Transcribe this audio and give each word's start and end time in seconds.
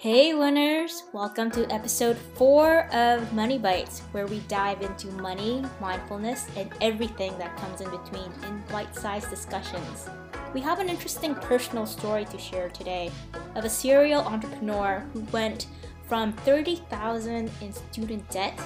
Hey, 0.00 0.32
winners! 0.32 1.02
Welcome 1.12 1.50
to 1.50 1.68
episode 1.72 2.16
four 2.36 2.86
of 2.94 3.32
Money 3.32 3.58
Bites, 3.58 3.98
where 4.12 4.28
we 4.28 4.38
dive 4.46 4.80
into 4.80 5.08
money, 5.08 5.64
mindfulness, 5.80 6.46
and 6.56 6.70
everything 6.80 7.36
that 7.38 7.56
comes 7.56 7.80
in 7.80 7.90
between 7.90 8.30
in 8.46 8.62
bite 8.70 8.94
sized 8.94 9.28
discussions. 9.28 10.08
We 10.54 10.60
have 10.60 10.78
an 10.78 10.88
interesting 10.88 11.34
personal 11.34 11.84
story 11.84 12.26
to 12.26 12.38
share 12.38 12.68
today 12.68 13.10
of 13.56 13.64
a 13.64 13.68
serial 13.68 14.20
entrepreneur 14.20 15.04
who 15.12 15.22
went 15.32 15.66
from 16.06 16.32
30,000 16.32 17.50
in 17.60 17.72
student 17.72 18.30
debt 18.30 18.56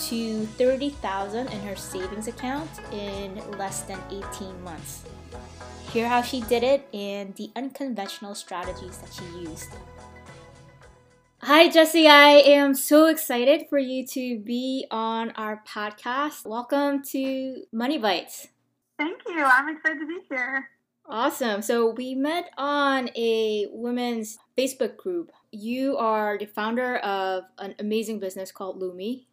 to 0.00 0.44
30,000 0.44 1.46
in 1.46 1.60
her 1.60 1.76
savings 1.76 2.28
account 2.28 2.68
in 2.92 3.40
less 3.52 3.84
than 3.84 3.98
18 4.10 4.62
months. 4.64 5.04
Hear 5.94 6.06
how 6.06 6.20
she 6.20 6.42
did 6.42 6.62
it 6.62 6.86
and 6.92 7.34
the 7.36 7.50
unconventional 7.56 8.34
strategies 8.34 8.98
that 8.98 9.14
she 9.14 9.24
used. 9.38 9.70
Hi, 11.42 11.68
Jesse. 11.68 12.08
I 12.08 12.30
am 12.30 12.74
so 12.74 13.06
excited 13.06 13.66
for 13.70 13.78
you 13.78 14.04
to 14.08 14.40
be 14.40 14.86
on 14.90 15.30
our 15.36 15.62
podcast. 15.66 16.44
Welcome 16.44 17.00
to 17.12 17.62
Money 17.72 17.96
Bites. 17.96 18.48
Thank 18.98 19.20
you. 19.24 19.44
I'm 19.44 19.68
excited 19.68 20.00
to 20.00 20.06
be 20.06 20.18
here. 20.28 20.68
Awesome. 21.08 21.62
So, 21.62 21.90
we 21.90 22.16
met 22.16 22.50
on 22.58 23.10
a 23.16 23.68
women's 23.70 24.38
Facebook 24.58 24.96
group. 24.96 25.30
You 25.52 25.96
are 25.96 26.36
the 26.36 26.46
founder 26.46 26.96
of 26.96 27.44
an 27.58 27.76
amazing 27.78 28.18
business 28.18 28.50
called 28.50 28.82
Lumi. 28.82 29.26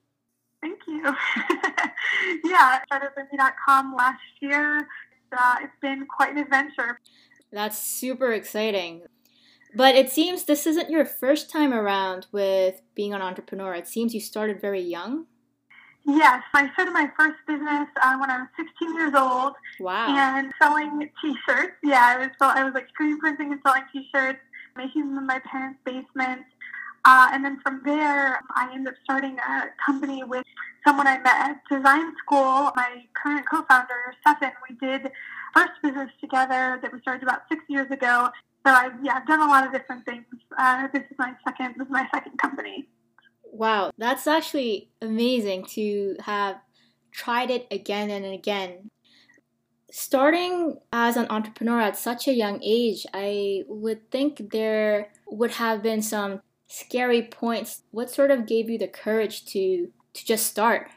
Thank 0.62 0.82
you. 0.88 1.02
yeah, 2.46 2.78
I 2.78 2.82
started 2.86 3.10
Lumi.com 3.18 3.96
last 3.96 4.22
year. 4.42 4.88
Uh, 5.36 5.56
it's 5.64 5.74
been 5.82 6.06
quite 6.06 6.34
an 6.34 6.38
adventure. 6.38 7.00
That's 7.52 7.80
super 7.80 8.32
exciting. 8.32 9.02
But 9.76 9.96
it 9.96 10.10
seems 10.10 10.46
this 10.46 10.66
isn't 10.66 10.90
your 10.90 11.06
first 11.06 11.50
time 11.50 11.74
around 11.74 12.28
with 12.32 12.82
being 12.96 13.14
an 13.14 13.22
entrepreneur. 13.22 13.74
It 13.74 13.88
seems 13.88 14.14
you 14.14 14.22
started 14.22 14.62
very 14.62 14.82
young. 14.82 15.26
Yes, 16.08 16.44
I 16.54 16.72
started 16.74 16.92
my 16.92 17.10
first 17.18 17.38
business 17.48 17.88
uh, 18.02 18.16
when 18.18 18.30
I 18.30 18.38
was 18.40 18.48
16 18.58 18.96
years 18.96 19.14
old. 19.16 19.54
Wow. 19.80 20.16
And 20.16 20.54
selling 20.62 21.10
T-shirts. 21.22 21.74
Yeah, 21.84 22.16
I 22.16 22.18
was 22.20 22.30
I 22.40 22.64
was 22.64 22.74
like 22.74 22.88
screen 22.90 23.20
printing 23.20 23.52
and 23.52 23.60
selling 23.66 23.84
T-shirts, 23.92 24.40
making 24.78 25.10
them 25.10 25.18
in 25.18 25.26
my 25.26 25.40
parents' 25.40 25.80
basement. 25.84 26.44
Uh, 27.04 27.30
and 27.34 27.44
then 27.44 27.60
from 27.62 27.82
there, 27.84 28.40
I 28.56 28.72
ended 28.74 28.94
up 28.94 29.00
starting 29.04 29.38
a 29.40 29.66
company 29.84 30.24
with 30.24 30.44
someone 30.86 31.08
I 31.08 31.18
met 31.20 31.36
at 31.36 31.62
design 31.70 32.14
school. 32.18 32.72
My 32.76 33.06
current 33.14 33.46
co-founder, 33.50 34.14
Stefan, 34.22 34.52
we 34.70 34.76
did 34.76 35.12
first 35.54 35.74
business 35.84 36.10
together 36.22 36.80
that 36.82 36.94
we 36.94 37.00
started 37.02 37.24
about 37.24 37.42
six 37.50 37.64
years 37.68 37.90
ago. 37.92 38.30
So 38.66 38.72
I 38.72 38.90
yeah, 39.04 39.18
I've 39.18 39.28
done 39.28 39.42
a 39.42 39.48
lot 39.48 39.66
of 39.66 39.72
different 39.72 40.06
things. 40.06 40.26
Uh, 40.58 40.88
this 40.92 41.04
is 41.04 41.18
my 41.20 41.34
second 41.48 41.76
this 41.78 41.86
is 41.86 41.92
my 41.92 42.08
second 42.12 42.38
company. 42.40 42.90
Wow, 43.44 43.92
that's 43.98 44.26
actually 44.26 44.90
amazing 45.02 45.66
to 45.76 46.16
have 46.22 46.58
tried 47.12 47.52
it 47.52 47.68
again 47.70 48.10
and 48.10 48.26
again. 48.26 48.90
Starting 49.92 50.80
as 50.92 51.16
an 51.16 51.28
entrepreneur 51.30 51.80
at 51.80 51.96
such 51.96 52.28
a 52.28 52.34
young 52.34 52.60
age, 52.64 53.06
I 53.14 53.64
would 53.68 54.10
think 54.12 54.52
there 54.52 55.10
would 55.28 55.52
have 55.52 55.84
been 55.84 56.02
some 56.02 56.42
scary 56.68 57.22
points. 57.22 57.84
What 57.92 58.10
sort 58.10 58.32
of 58.32 58.48
gave 58.48 58.70
you 58.70 58.80
the 58.80 58.88
courage 58.88 59.46
to 59.54 59.90
to 60.14 60.26
just 60.26 60.48
start? 60.48 60.90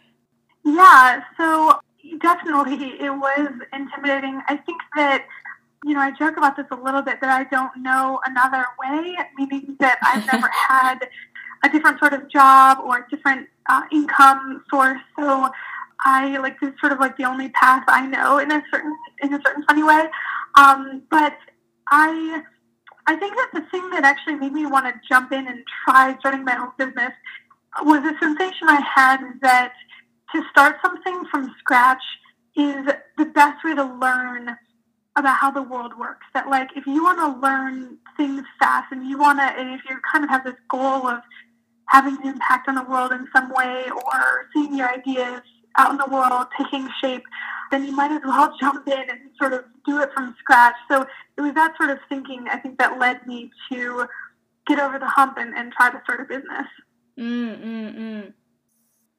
Yeah, 0.65 1.23
so 1.37 1.79
definitely 2.21 2.97
it 2.99 3.11
was 3.11 3.51
intimidating. 3.73 4.41
I 4.49 4.57
think 4.57 4.81
that 4.97 5.27
you 5.85 5.95
know, 5.95 6.01
I 6.01 6.11
joke 6.11 6.37
about 6.37 6.57
this 6.57 6.67
a 6.71 6.77
little 6.77 7.03
bit 7.03 7.21
that 7.21 7.31
I 7.31 7.45
don't 7.45 7.83
know 7.83 8.21
another 8.27 8.65
way, 8.83 9.17
meaning 9.37 9.77
that 9.81 9.99
I've 10.03 10.27
never 10.27 10.49
had 10.69 11.09
a 11.65 11.69
different 11.69 11.99
sort 11.99 12.13
of 12.13 12.29
job 12.29 12.79
or 12.85 12.99
a 12.99 13.11
different 13.11 13.49
uh, 13.69 13.83
income 13.93 14.65
source. 14.71 15.01
So 15.19 15.51
I 16.05 16.39
like 16.39 16.61
this 16.61 16.71
is 16.71 16.81
sort 16.81 16.93
of 16.93 17.01
like 17.01 17.17
the 17.17 17.25
only 17.25 17.49
path 17.51 17.85
I 17.89 18.07
know 18.07 18.39
in 18.39 18.51
a 18.51 18.63
certain 18.71 18.97
in 19.23 19.35
a 19.35 19.41
certain 19.45 19.65
funny 19.65 19.83
way. 19.83 20.09
Um, 20.57 21.03
but 21.11 21.37
I 21.89 22.43
I 23.07 23.17
think 23.17 23.35
that 23.37 23.51
the 23.55 23.63
thing 23.71 23.89
that 23.91 24.05
actually 24.05 24.37
made 24.37 24.53
me 24.53 24.67
want 24.67 24.87
to 24.87 25.01
jump 25.09 25.33
in 25.33 25.47
and 25.47 25.65
try 25.85 26.17
starting 26.21 26.45
my 26.45 26.57
own 26.59 26.73
business 26.77 27.13
was 27.83 28.05
a 28.05 28.19
sensation 28.19 28.69
I 28.69 28.81
had 28.81 29.21
that 29.43 29.73
to 30.35 30.43
start 30.51 30.77
something 30.83 31.25
from 31.31 31.55
scratch 31.59 32.03
is 32.57 32.87
the 33.17 33.25
best 33.27 33.65
way 33.65 33.75
to 33.75 33.85
learn 33.85 34.57
about 35.19 35.39
how 35.39 35.51
the 35.51 35.63
world 35.63 35.93
works. 35.99 36.27
That 36.35 36.49
like 36.49 36.69
if 36.77 36.87
you 36.87 37.03
want 37.03 37.19
to 37.19 37.41
learn 37.41 37.99
things 38.17 38.45
fast 38.59 38.93
and 38.93 39.09
you 39.09 39.19
want 39.19 39.39
to, 39.39 39.45
and 39.45 39.71
if 39.75 39.81
you 39.89 39.97
kind 40.11 40.25
of 40.25 40.31
have 40.31 40.45
this 40.45 40.57
goal 40.69 41.07
of 41.07 41.21
having 41.87 42.17
an 42.19 42.29
impact 42.29 42.69
on 42.69 42.75
the 42.75 42.85
world 42.85 43.13
in 43.13 43.27
some 43.35 43.51
way 43.51 43.85
or 43.91 44.47
seeing 44.55 44.77
your 44.77 44.89
ideas 44.89 45.41
out 45.77 45.91
in 45.91 45.97
the 45.97 46.07
world 46.11 46.47
taking 46.57 46.89
shape, 47.01 47.23
then 47.71 47.85
you 47.85 47.93
might 47.93 48.11
as 48.11 48.21
well 48.25 48.55
jump 48.61 48.87
in 48.87 49.11
and 49.11 49.21
sort 49.41 49.53
of 49.53 49.65
do 49.87 50.01
it 50.01 50.11
from 50.15 50.35
scratch. 50.39 50.75
So 50.91 51.07
it 51.37 51.41
was 51.41 51.55
that 51.55 51.75
sort 51.77 51.91
of 51.91 51.99
thinking 52.09 52.47
I 52.51 52.59
think 52.59 52.79
that 52.79 52.99
led 52.99 53.27
me 53.27 53.51
to 53.71 54.07
get 54.67 54.79
over 54.79 54.99
the 54.99 55.07
hump 55.07 55.39
and, 55.39 55.55
and 55.57 55.73
try 55.73 55.91
to 55.91 56.01
start 56.05 56.21
a 56.21 56.25
business. 56.25 56.67
Mm, 57.19 57.65
mm, 57.65 57.99
mm. 57.99 58.33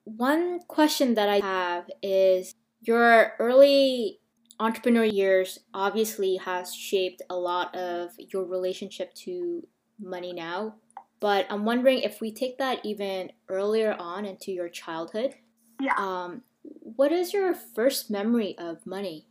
One 0.05 0.59
question 0.67 1.15
that 1.15 1.29
I 1.29 1.39
have 1.39 1.89
is 2.01 2.55
your 2.81 3.33
early 3.39 4.19
entrepreneur 4.59 5.05
years 5.05 5.59
obviously 5.73 6.35
has 6.37 6.73
shaped 6.73 7.21
a 7.29 7.35
lot 7.35 7.73
of 7.75 8.11
your 8.17 8.45
relationship 8.45 9.13
to 9.15 9.65
money 9.99 10.33
now. 10.33 10.75
But 11.19 11.47
I'm 11.49 11.65
wondering 11.65 11.99
if 11.99 12.21
we 12.21 12.31
take 12.31 12.57
that 12.59 12.79
even 12.85 13.31
earlier 13.49 13.95
on 13.99 14.25
into 14.25 14.51
your 14.51 14.69
childhood. 14.69 15.35
Yeah. 15.81 15.93
Um, 15.97 16.43
what 16.63 17.11
is 17.11 17.33
your 17.33 17.53
first 17.53 18.09
memory 18.09 18.57
of 18.57 18.85
money? 18.85 19.27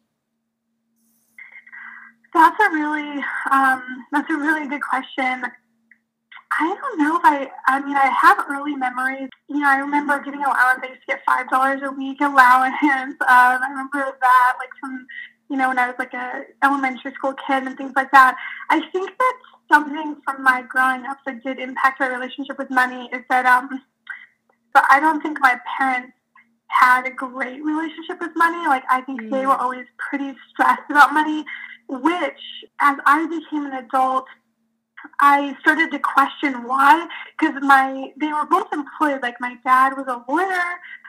That's 2.34 2.56
a 2.60 2.70
really 2.74 3.24
um, 3.50 3.82
that's 4.12 4.30
a 4.30 4.36
really 4.36 4.68
good 4.68 4.82
question. 4.82 5.44
I 6.50 6.74
don't 6.80 6.98
know 6.98 7.16
if 7.16 7.24
I, 7.24 7.50
I 7.66 7.80
mean, 7.80 7.96
I 7.96 8.06
have 8.06 8.44
early 8.48 8.74
memories. 8.74 9.28
You 9.48 9.60
know, 9.60 9.68
I 9.68 9.78
remember 9.78 10.18
getting 10.20 10.42
allowance. 10.42 10.80
I 10.82 10.88
used 10.88 11.00
to 11.02 11.06
get 11.06 11.26
$5 11.26 11.82
a 11.82 11.92
week 11.92 12.20
allowance. 12.20 12.74
Um, 12.82 13.16
I 13.20 13.66
remember 13.68 14.16
that, 14.20 14.54
like, 14.58 14.70
from, 14.80 15.06
you 15.50 15.56
know, 15.56 15.68
when 15.68 15.78
I 15.78 15.88
was 15.88 15.96
like 15.98 16.14
a 16.14 16.44
elementary 16.62 17.12
school 17.12 17.34
kid 17.34 17.64
and 17.64 17.76
things 17.76 17.92
like 17.94 18.10
that. 18.12 18.36
I 18.70 18.80
think 18.92 19.10
that 19.18 19.34
something 19.70 20.16
from 20.24 20.42
my 20.42 20.62
growing 20.62 21.04
up 21.04 21.18
that 21.26 21.42
did 21.44 21.58
impact 21.58 22.00
my 22.00 22.08
relationship 22.08 22.58
with 22.58 22.70
money 22.70 23.10
is 23.12 23.22
that, 23.28 23.44
um, 23.44 23.82
but 24.72 24.84
I 24.90 25.00
don't 25.00 25.20
think 25.20 25.38
my 25.40 25.60
parents 25.76 26.12
had 26.68 27.06
a 27.06 27.10
great 27.10 27.62
relationship 27.62 28.20
with 28.20 28.30
money. 28.36 28.66
Like, 28.66 28.84
I 28.90 29.02
think 29.02 29.22
mm. 29.22 29.30
they 29.30 29.46
were 29.46 29.56
always 29.56 29.86
pretty 29.98 30.34
stressed 30.50 30.90
about 30.90 31.12
money, 31.12 31.44
which, 31.88 32.40
as 32.80 32.96
I 33.04 33.26
became 33.26 33.66
an 33.66 33.84
adult, 33.84 34.26
I 35.20 35.56
started 35.60 35.90
to 35.92 35.98
question 35.98 36.64
why, 36.64 37.06
because 37.38 37.60
my 37.62 38.12
they 38.20 38.28
were 38.28 38.46
both 38.46 38.68
employed. 38.72 39.22
Like 39.22 39.36
my 39.40 39.56
dad 39.64 39.94
was 39.96 40.06
a 40.08 40.22
lawyer, 40.30 40.64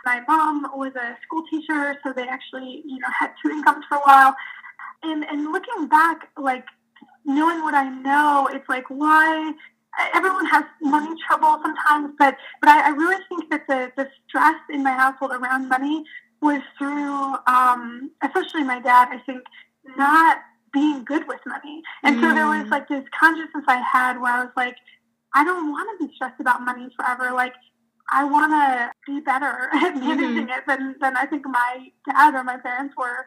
my 0.05 0.21
mom 0.27 0.67
was 0.75 0.93
a 0.95 1.17
school 1.23 1.43
teacher, 1.49 1.95
so 2.03 2.13
they 2.13 2.27
actually 2.27 2.83
you 2.85 2.99
know 2.99 3.07
had 3.19 3.31
two 3.41 3.49
incomes 3.49 3.85
for 3.87 3.95
a 3.95 4.01
while. 4.01 4.35
And 5.03 5.23
and 5.25 5.51
looking 5.51 5.87
back, 5.87 6.29
like 6.37 6.65
knowing 7.25 7.61
what 7.61 7.73
I 7.73 7.89
know, 7.89 8.49
it's 8.51 8.67
like 8.67 8.85
why 8.89 9.53
everyone 10.13 10.45
has 10.47 10.63
money 10.81 11.15
trouble 11.27 11.59
sometimes, 11.61 12.13
but 12.17 12.35
but 12.61 12.69
I, 12.69 12.87
I 12.87 12.89
really 12.89 13.23
think 13.29 13.49
that 13.49 13.67
the 13.67 13.91
the 13.97 14.09
stress 14.27 14.59
in 14.69 14.83
my 14.83 14.93
household 14.93 15.31
around 15.31 15.69
money 15.69 16.03
was 16.41 16.61
through, 16.77 17.35
um, 17.47 18.11
especially 18.23 18.63
my 18.63 18.79
dad. 18.79 19.09
I 19.11 19.19
think 19.25 19.43
not 19.97 20.37
being 20.73 21.03
good 21.05 21.27
with 21.27 21.39
money. 21.45 21.81
And 22.03 22.17
mm. 22.17 22.21
so 22.21 22.33
there 22.33 22.47
was 22.47 22.67
mm. 22.67 22.71
like 22.71 22.87
this 22.87 23.03
consciousness 23.17 23.65
I 23.67 23.81
had 23.81 24.19
where 24.19 24.33
I 24.33 24.43
was 24.43 24.53
like, 24.55 24.75
I 25.33 25.43
don't 25.43 25.71
want 25.71 25.99
to 25.99 26.07
be 26.07 26.13
stressed 26.15 26.39
about 26.39 26.61
money 26.63 26.87
forever. 26.95 27.31
Like, 27.33 27.53
I 28.11 28.23
want 28.23 28.51
to 28.51 28.91
be 29.11 29.21
better 29.21 29.69
at 29.73 29.95
managing 29.95 30.47
mm-hmm. 30.47 30.49
it 30.49 30.63
than, 30.67 30.95
than 30.99 31.15
I 31.15 31.25
think 31.25 31.45
my 31.45 31.89
dad 32.09 32.33
or 32.33 32.43
my 32.43 32.57
parents 32.57 32.95
were. 32.97 33.25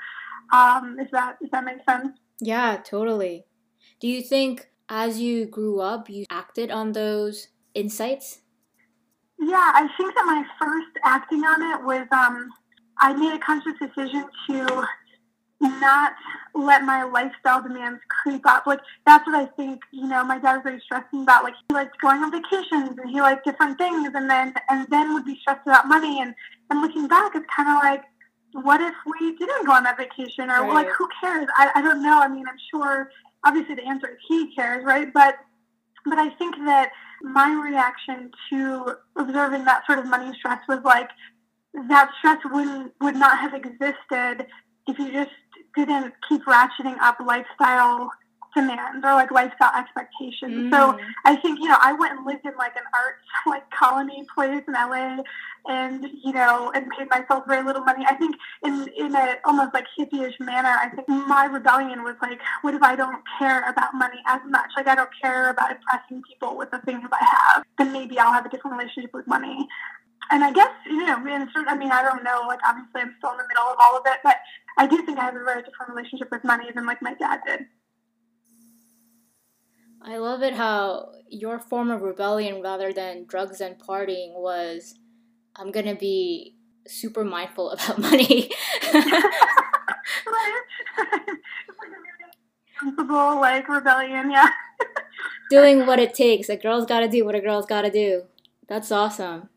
Um, 0.52 0.96
if 0.98 1.10
that 1.12 1.36
if 1.40 1.50
that 1.52 1.64
makes 1.64 1.84
sense. 1.86 2.18
Yeah, 2.40 2.78
totally. 2.84 3.44
Do 4.00 4.08
you 4.08 4.20
think 4.20 4.68
as 4.88 5.20
you 5.20 5.46
grew 5.46 5.80
up, 5.80 6.10
you 6.10 6.24
acted 6.30 6.70
on 6.70 6.92
those 6.92 7.48
insights? 7.74 8.40
Yeah, 9.38 9.72
I 9.74 9.88
think 9.96 10.14
that 10.14 10.26
my 10.26 10.44
first 10.58 10.98
acting 11.04 11.44
on 11.44 11.62
it 11.62 11.84
was 11.84 12.06
um, 12.12 12.50
I 12.98 13.12
made 13.14 13.34
a 13.34 13.38
conscious 13.38 13.72
decision 13.80 14.24
to 14.48 14.86
not 15.68 16.12
let 16.54 16.84
my 16.84 17.04
lifestyle 17.04 17.62
demands 17.62 18.00
creep 18.08 18.46
up. 18.46 18.66
Like 18.66 18.80
that's 19.06 19.26
what 19.26 19.36
I 19.36 19.46
think, 19.56 19.80
you 19.90 20.06
know, 20.06 20.24
my 20.24 20.38
dad 20.38 20.56
was 20.56 20.62
very 20.64 20.80
stressing 20.80 21.22
about. 21.22 21.44
Like 21.44 21.54
he 21.68 21.74
liked 21.74 22.00
going 22.00 22.22
on 22.22 22.30
vacations 22.30 22.98
and 22.98 23.10
he 23.10 23.20
liked 23.20 23.44
different 23.44 23.78
things 23.78 24.10
and 24.14 24.28
then 24.28 24.54
and 24.68 24.86
then 24.90 25.14
would 25.14 25.24
be 25.24 25.38
stressed 25.40 25.66
about 25.66 25.88
money 25.88 26.20
and, 26.20 26.34
and 26.70 26.82
looking 26.82 27.08
back 27.08 27.32
it's 27.34 27.46
kinda 27.54 27.74
like 27.82 28.02
what 28.52 28.80
if 28.82 28.94
we 29.06 29.36
didn't 29.36 29.64
go 29.64 29.72
on 29.72 29.84
that 29.84 29.96
vacation 29.96 30.50
or 30.50 30.62
right. 30.62 30.74
like 30.74 30.88
who 30.88 31.08
cares? 31.20 31.48
I, 31.56 31.70
I 31.74 31.82
don't 31.82 32.02
know. 32.02 32.20
I 32.20 32.28
mean 32.28 32.44
I'm 32.46 32.58
sure 32.70 33.10
obviously 33.44 33.74
the 33.74 33.86
answer 33.86 34.08
is 34.08 34.18
he 34.28 34.54
cares, 34.54 34.84
right? 34.84 35.12
But 35.12 35.36
but 36.04 36.18
I 36.18 36.30
think 36.30 36.56
that 36.56 36.90
my 37.22 37.52
reaction 37.64 38.30
to 38.50 38.96
observing 39.16 39.64
that 39.64 39.86
sort 39.86 39.98
of 40.00 40.06
money 40.06 40.36
stress 40.36 40.60
was 40.68 40.80
like 40.84 41.08
that 41.88 42.10
stress 42.18 42.38
wouldn't 42.44 42.92
would 43.00 43.14
not 43.14 43.38
have 43.38 43.54
existed 43.54 44.46
if 44.88 44.98
you 44.98 45.12
just 45.12 45.30
didn't 45.74 46.14
keep 46.28 46.44
ratcheting 46.44 46.98
up 47.00 47.18
lifestyle 47.20 48.10
demands 48.54 49.04
or 49.04 49.14
like 49.14 49.30
lifestyle 49.30 49.72
expectations. 49.76 50.70
Mm. 50.70 50.70
So 50.70 50.98
I 51.24 51.36
think, 51.36 51.58
you 51.60 51.68
know, 51.68 51.78
I 51.80 51.92
went 51.92 52.18
and 52.18 52.26
lived 52.26 52.44
in 52.44 52.52
like 52.58 52.76
an 52.76 52.82
art 52.94 53.16
like 53.46 53.68
colony 53.70 54.24
place 54.34 54.62
in 54.66 54.74
LA 54.74 55.22
and, 55.66 56.06
you 56.22 56.32
know, 56.32 56.70
and 56.74 56.86
paid 56.96 57.08
myself 57.10 57.44
very 57.46 57.64
little 57.64 57.82
money. 57.82 58.04
I 58.08 58.14
think 58.14 58.36
in 58.64 58.88
in 58.96 59.14
a 59.14 59.36
almost 59.44 59.74
like 59.74 59.86
hippie-ish 59.98 60.38
manner, 60.40 60.76
I 60.80 60.88
think 60.88 61.08
my 61.08 61.46
rebellion 61.46 62.02
was 62.02 62.16
like, 62.20 62.40
what 62.62 62.74
if 62.74 62.82
I 62.82 62.96
don't 62.96 63.22
care 63.38 63.68
about 63.68 63.94
money 63.94 64.18
as 64.26 64.40
much? 64.48 64.70
Like 64.76 64.86
I 64.86 64.94
don't 64.94 65.10
care 65.20 65.50
about 65.50 65.70
impressing 65.70 66.22
people 66.22 66.56
with 66.56 66.70
the 66.70 66.78
things 66.80 67.08
I 67.12 67.24
have, 67.24 67.64
then 67.78 67.92
maybe 67.92 68.18
I'll 68.18 68.32
have 68.32 68.46
a 68.46 68.48
different 68.48 68.76
relationship 68.76 69.14
with 69.14 69.26
money. 69.26 69.66
And 70.30 70.44
I 70.44 70.52
guess, 70.52 70.70
you 70.86 71.04
know, 71.04 71.16
in 71.18 71.48
certain, 71.52 71.68
I 71.68 71.76
mean, 71.76 71.90
I 71.90 72.02
don't 72.02 72.24
know, 72.24 72.44
like 72.46 72.60
obviously 72.66 73.02
I'm 73.02 73.14
still 73.18 73.32
in 73.32 73.38
the 73.38 73.44
middle 73.48 73.64
of 73.64 73.76
all 73.80 73.98
of 73.98 74.02
it, 74.06 74.18
but 74.22 74.36
I 74.78 74.86
do 74.86 75.04
think 75.04 75.18
I 75.18 75.24
have 75.24 75.36
a 75.36 75.44
very 75.44 75.62
different 75.62 75.90
relationship 75.94 76.28
with 76.30 76.44
money 76.44 76.66
than 76.74 76.86
like 76.86 77.02
my 77.02 77.14
dad 77.14 77.40
did. 77.46 77.66
I 80.00 80.16
love 80.16 80.42
it 80.42 80.54
how 80.54 81.12
your 81.28 81.58
form 81.58 81.90
of 81.90 82.02
rebellion 82.02 82.62
rather 82.62 82.92
than 82.92 83.26
drugs 83.26 83.60
and 83.60 83.78
partying 83.78 84.34
was 84.34 84.94
I'm 85.54 85.70
going 85.70 85.86
to 85.86 85.94
be 85.94 86.56
super 86.86 87.24
mindful 87.24 87.70
about 87.70 87.98
money. 88.10 88.50
Like 93.10 93.68
rebellion, 93.68 94.30
yeah. 94.30 94.48
Doing 95.50 95.86
what 95.86 95.98
it 95.98 96.14
takes. 96.14 96.48
A 96.48 96.56
girl's 96.56 96.86
got 96.86 97.00
to 97.00 97.08
do 97.08 97.24
what 97.24 97.34
a 97.34 97.40
girl's 97.40 97.66
got 97.66 97.82
to 97.82 97.90
do. 97.90 98.22
That's 98.68 98.90
awesome. 98.90 99.48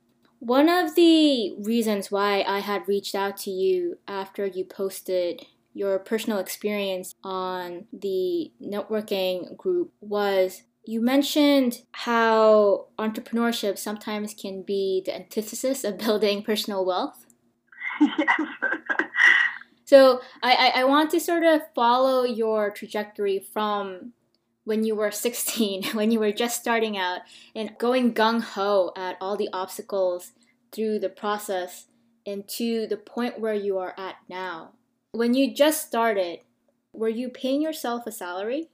One 0.45 0.69
of 0.69 0.93
the 0.93 1.55
reasons 1.57 2.11
why 2.11 2.43
I 2.43 2.59
had 2.59 2.87
reached 2.87 3.15
out 3.15 3.35
to 3.37 3.49
you 3.49 3.97
after 4.07 4.45
you 4.45 4.63
posted 4.63 5.43
your 5.73 5.97
personal 5.97 6.37
experience 6.37 7.15
on 7.23 7.85
the 7.91 8.51
networking 8.61 9.57
group 9.57 9.91
was 10.01 10.61
you 10.85 11.01
mentioned 11.01 11.81
how 11.93 12.89
entrepreneurship 12.99 13.79
sometimes 13.79 14.35
can 14.35 14.61
be 14.61 15.01
the 15.03 15.15
antithesis 15.15 15.83
of 15.83 15.97
building 15.97 16.43
personal 16.43 16.85
wealth. 16.85 17.25
Yes. 17.99 18.39
so 19.85 20.21
I, 20.43 20.71
I, 20.75 20.81
I 20.81 20.83
want 20.83 21.09
to 21.09 21.19
sort 21.19 21.43
of 21.43 21.61
follow 21.73 22.23
your 22.23 22.69
trajectory 22.69 23.39
from 23.39 24.13
when 24.65 24.83
you 24.83 24.95
were 24.95 25.11
16, 25.11 25.83
when 25.93 26.11
you 26.11 26.19
were 26.19 26.31
just 26.31 26.59
starting 26.59 26.97
out, 26.97 27.21
and 27.55 27.75
going 27.79 28.13
gung 28.13 28.41
ho 28.41 28.91
at 28.95 29.17
all 29.21 29.37
the 29.37 29.49
obstacles 29.53 30.33
through 30.75 30.99
the 30.99 31.09
process 31.09 31.85
and 32.25 32.47
to 32.47 32.87
the 32.87 32.97
point 32.97 33.39
where 33.39 33.53
you 33.53 33.77
are 33.77 33.93
at 33.97 34.15
now. 34.29 34.71
When 35.11 35.33
you 35.33 35.53
just 35.53 35.87
started, 35.87 36.39
were 36.91 37.09
you 37.09 37.29
paying 37.29 37.61
yourself 37.61 38.05
a 38.05 38.11
salary? 38.11 38.69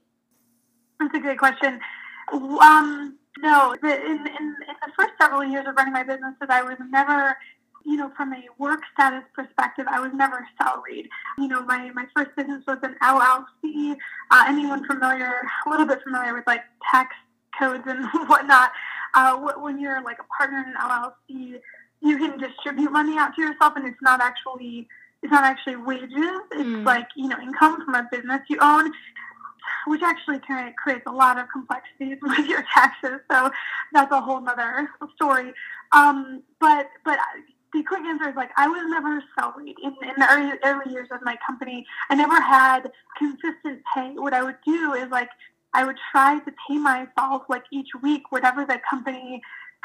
That's 0.98 1.14
a 1.14 1.20
good 1.20 1.38
question. 1.38 1.80
Um, 2.32 3.18
no, 3.38 3.74
in, 3.82 3.90
in, 3.90 4.26
in 4.26 4.56
the 4.58 4.92
first 4.96 5.12
several 5.20 5.44
years 5.44 5.66
of 5.68 5.76
running 5.76 5.92
my 5.92 6.02
businesses, 6.02 6.48
I 6.48 6.62
was 6.62 6.76
never, 6.90 7.36
you 7.84 7.96
know, 7.96 8.10
from 8.16 8.32
a 8.32 8.42
work 8.58 8.80
status 8.94 9.24
perspective, 9.34 9.86
I 9.88 10.00
was 10.00 10.12
never 10.14 10.46
salaried. 10.60 11.08
You 11.38 11.48
know, 11.48 11.62
my, 11.64 11.90
my 11.90 12.06
first 12.16 12.30
business 12.36 12.62
was 12.66 12.78
an 12.82 12.96
LLC. 13.02 13.96
Uh, 14.30 14.44
anyone 14.46 14.86
familiar, 14.86 15.42
a 15.66 15.70
little 15.70 15.86
bit 15.86 16.02
familiar 16.02 16.34
with 16.34 16.46
like 16.46 16.62
tax 16.90 17.14
codes 17.58 17.84
and 17.86 18.04
whatnot, 18.28 18.72
uh, 19.14 19.36
when 19.36 19.78
you're 19.78 20.02
like 20.02 20.18
a 20.18 20.24
partner 20.36 20.58
in 20.58 20.68
an 20.68 20.74
LLC, 20.80 21.60
you 22.02 22.18
can 22.18 22.38
distribute 22.38 22.90
money 22.90 23.16
out 23.16 23.34
to 23.36 23.42
yourself 23.42 23.74
and 23.76 23.86
it's 23.86 24.02
not 24.02 24.20
actually 24.20 24.88
it's 25.22 25.30
not 25.30 25.44
actually 25.44 25.76
wages. 25.76 26.40
It's 26.52 26.68
mm. 26.68 26.84
like, 26.84 27.06
you 27.16 27.28
know, 27.28 27.38
income 27.40 27.84
from 27.84 27.94
a 27.94 28.08
business 28.10 28.40
you 28.48 28.58
own, 28.60 28.90
which 29.86 30.02
actually 30.02 30.40
kind 30.40 30.68
of 30.68 30.74
creates 30.74 31.04
a 31.06 31.12
lot 31.12 31.38
of 31.38 31.46
complexities 31.52 32.18
with 32.22 32.46
your 32.46 32.64
taxes. 32.74 33.20
So 33.30 33.50
that's 33.92 34.12
a 34.12 34.20
whole 34.20 34.40
nother 34.40 34.88
story. 35.14 35.52
Um, 35.92 36.42
but, 36.60 36.88
but 37.04 37.18
the 37.72 37.84
quick 37.84 38.02
answer 38.02 38.30
is 38.30 38.36
like 38.36 38.50
I 38.56 38.66
was 38.66 38.82
never 38.88 39.22
salaried 39.38 39.76
in, 39.82 39.94
in 40.02 40.14
the 40.18 40.26
early, 40.28 40.58
early 40.64 40.92
years 40.92 41.08
of 41.12 41.20
my 41.22 41.36
company. 41.46 41.86
I 42.10 42.16
never 42.16 42.40
had 42.40 42.90
consistent 43.16 43.80
pay. 43.94 44.14
What 44.16 44.34
I 44.34 44.42
would 44.42 44.58
do 44.66 44.94
is 44.94 45.08
like 45.10 45.28
I 45.72 45.84
would 45.84 45.96
try 46.10 46.38
to 46.40 46.52
pay 46.68 46.78
myself 46.78 47.42
like 47.48 47.64
each 47.72 47.88
week 48.02 48.30
whatever 48.30 48.66
the 48.66 48.78
company 48.90 49.40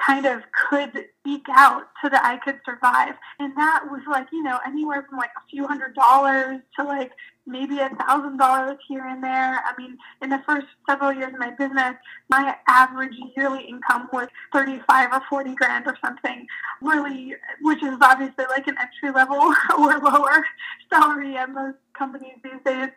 kind 0.05 0.25
of 0.25 0.41
could 0.69 1.05
eke 1.25 1.47
out 1.49 1.83
so 2.01 2.09
that 2.09 2.23
I 2.23 2.37
could 2.37 2.59
survive. 2.65 3.15
And 3.39 3.55
that 3.57 3.83
was 3.89 4.01
like, 4.09 4.27
you 4.31 4.43
know, 4.43 4.59
anywhere 4.65 5.05
from 5.09 5.17
like 5.17 5.31
a 5.37 5.49
few 5.49 5.65
hundred 5.67 5.95
dollars 5.95 6.61
to 6.77 6.83
like 6.83 7.11
maybe 7.47 7.79
a 7.79 7.89
thousand 7.89 8.37
dollars 8.37 8.77
here 8.87 9.05
and 9.05 9.23
there. 9.23 9.63
I 9.63 9.71
mean, 9.77 9.97
in 10.21 10.29
the 10.29 10.41
first 10.45 10.67
several 10.87 11.13
years 11.13 11.33
of 11.33 11.39
my 11.39 11.51
business, 11.51 11.95
my 12.29 12.55
average 12.67 13.13
yearly 13.35 13.63
income 13.63 14.09
was 14.11 14.27
35 14.53 15.13
or 15.13 15.21
40 15.29 15.55
grand 15.55 15.87
or 15.87 15.97
something, 16.03 16.45
really, 16.81 17.35
which 17.61 17.81
is 17.81 17.97
obviously 18.01 18.45
like 18.49 18.67
an 18.67 18.75
entry 18.79 19.11
level 19.11 19.37
or 19.79 19.99
lower 19.99 20.45
salary 20.91 21.37
at 21.37 21.49
most 21.49 21.77
companies 21.97 22.35
these 22.43 22.61
days. 22.65 22.89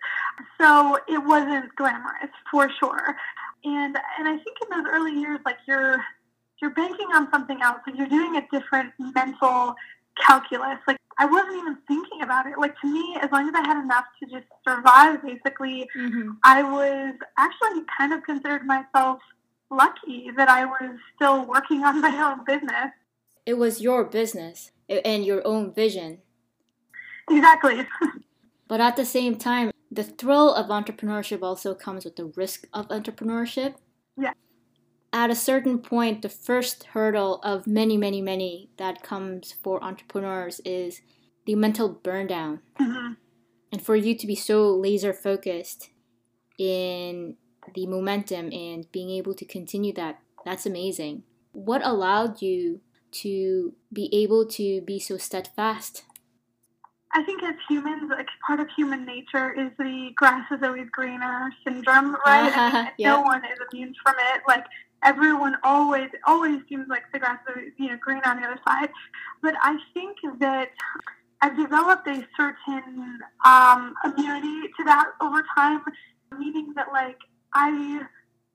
So 0.61 0.99
it 1.09 1.25
wasn't 1.25 1.75
glamorous 1.77 2.31
for 2.51 2.69
sure. 2.79 3.17
And, 3.65 3.97
and 4.19 4.29
I 4.29 4.37
think 4.37 4.57
in 4.63 4.69
those 4.71 4.91
early 4.93 5.13
years, 5.13 5.39
like 5.45 5.59
you're, 5.67 6.03
you're 6.61 6.73
banking 6.73 7.09
on 7.15 7.31
something 7.31 7.61
else. 7.63 7.79
and 7.87 7.97
you're 7.97 8.09
doing 8.09 8.37
a 8.37 8.47
different 8.53 8.93
mental 8.99 9.75
calculus. 10.27 10.79
Like 10.87 10.99
I 11.19 11.27
wasn't 11.27 11.57
even 11.57 11.79
thinking 11.87 12.23
about 12.23 12.47
it. 12.47 12.59
Like 12.59 12.75
to 12.81 12.87
me, 12.87 13.17
as 13.21 13.31
long 13.31 13.49
as 13.49 13.55
I 13.55 13.67
had 13.67 13.83
enough 13.83 14.05
to 14.23 14.31
just 14.31 14.47
survive, 14.67 15.23
basically, 15.23 15.89
mm-hmm. 15.97 16.33
I 16.45 16.63
was 16.63 17.15
actually 17.39 17.85
kind 17.97 18.13
of 18.13 18.23
considered 18.23 18.67
myself 18.67 19.21
lucky 19.71 20.31
that 20.37 20.49
I 20.49 20.65
was 20.65 20.99
still 21.17 21.47
working 21.47 21.85
on 21.85 22.01
my 22.01 22.17
own 22.23 22.45
business. 22.45 22.91
It 23.47 23.55
was 23.55 23.81
your 23.81 24.05
business 24.05 24.71
and 24.89 25.25
your 25.25 25.47
own 25.47 25.73
vision. 25.73 26.19
Exactly. 27.31 27.87
but 28.69 28.81
at 28.81 28.97
the 28.97 29.05
same 29.05 29.37
time, 29.37 29.71
the 29.91 30.05
thrill 30.05 30.55
of 30.55 30.67
entrepreneurship 30.67 31.43
also 31.43 31.75
comes 31.75 32.05
with 32.05 32.17
the 32.17 32.27
risk 32.27 32.67
of 32.73 32.89
entrepreneurship. 32.89 33.75
Yeah 34.17 34.35
at 35.13 35.31
a 35.31 35.35
certain 35.35 35.79
point, 35.79 36.23
the 36.23 36.29
first 36.29 36.85
hurdle 36.85 37.41
of 37.43 37.67
many, 37.67 37.97
many, 37.97 38.23
many 38.23 38.71
that 38.77 39.03
comes 39.03 39.53
for 39.53 39.83
entrepreneurs 39.83 40.61
is 40.65 41.01
the 41.47 41.55
mental 41.55 41.89
burn 41.89 42.29
down. 42.29 42.61
Mm-hmm. 42.81 43.15
And 43.73 43.83
for 43.83 43.97
you 43.97 44.17
to 44.17 44.27
be 44.27 44.35
so 44.37 44.71
laser 44.71 45.13
focused 45.13 45.91
in 46.59 47.37
the 47.75 47.87
momentum 47.87 48.53
and 48.53 48.91
being 48.93 49.11
able 49.11 49.35
to 49.35 49.45
continue 49.45 49.93
that, 49.95 50.21
that's 50.45 50.67
amazing. 50.67 51.25
What 51.53 51.85
allowed 51.85 52.41
you 52.43 52.81
to 53.13 53.75
be 53.93 54.09
able 54.13 54.47
to 54.47 54.81
be 54.83 55.01
so 55.01 55.17
steadfast? 55.17 56.05
I 57.13 57.25
think 57.25 57.43
as 57.43 57.55
humans, 57.69 58.09
like 58.09 58.29
part 58.47 58.61
of 58.61 58.69
human 58.77 59.05
nature 59.05 59.53
is 59.53 59.73
the 59.79 60.11
grass 60.15 60.47
is 60.53 60.63
always 60.63 60.87
greener 60.93 61.51
syndrome, 61.67 62.17
right? 62.25 62.53
Uh, 62.53 62.61
I 62.61 62.83
mean, 62.83 62.91
yeah. 62.99 63.13
No 63.15 63.23
one 63.23 63.43
is 63.45 63.59
immune 63.73 63.95
from 64.05 64.15
it. 64.35 64.43
Like 64.47 64.65
everyone 65.03 65.57
always 65.63 66.11
always 66.27 66.61
seems 66.69 66.89
like 66.89 67.05
the 67.13 67.19
grass 67.19 67.39
is 67.57 67.73
you 67.79 67.89
know 67.89 67.97
green 68.01 68.21
on 68.25 68.41
the 68.41 68.47
other 68.47 68.61
side. 68.67 68.91
But 69.43 69.55
I 69.63 69.79
think 69.95 70.17
that 70.41 70.71
I've 71.41 71.57
developed 71.57 72.07
a 72.07 72.27
certain 72.37 73.19
um, 73.45 73.95
immunity 74.05 74.69
to 74.77 74.85
that 74.85 75.09
over 75.21 75.45
time, 75.57 75.81
meaning 76.39 76.73
that 76.77 76.89
like 76.93 77.19
I, 77.53 77.71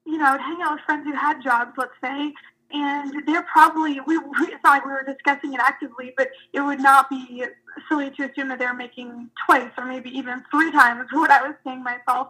you 0.06 0.18
know, 0.18 0.26
I'd 0.26 0.42
hang 0.42 0.62
out 0.62 0.74
with 0.74 0.82
friends 0.86 1.06
who 1.06 1.14
had 1.14 1.42
jobs, 1.42 1.72
let's 1.78 1.92
say, 2.02 2.34
and 2.76 3.26
they're 3.26 3.44
probably 3.44 4.02
we, 4.06 4.18
we 4.18 4.48
it's 4.48 4.64
not 4.64 4.74
like 4.76 4.86
we 4.86 4.92
were 4.92 5.06
discussing 5.08 5.54
it 5.54 5.60
actively, 5.62 6.14
but 6.18 6.30
it 6.52 6.60
would 6.60 6.80
not 6.80 7.10
be 7.10 7.46
silly 7.88 8.12
to 8.12 8.30
assume 8.30 8.50
that 8.50 8.60
they're 8.60 8.74
making 8.74 9.30
twice 9.46 9.72
or 9.78 9.86
maybe 9.86 10.10
even 10.10 10.44
three 10.52 10.72
times 10.72 11.08
what 11.14 11.32
I 11.32 11.42
was 11.48 11.56
paying 11.64 11.84
myself. 11.84 12.28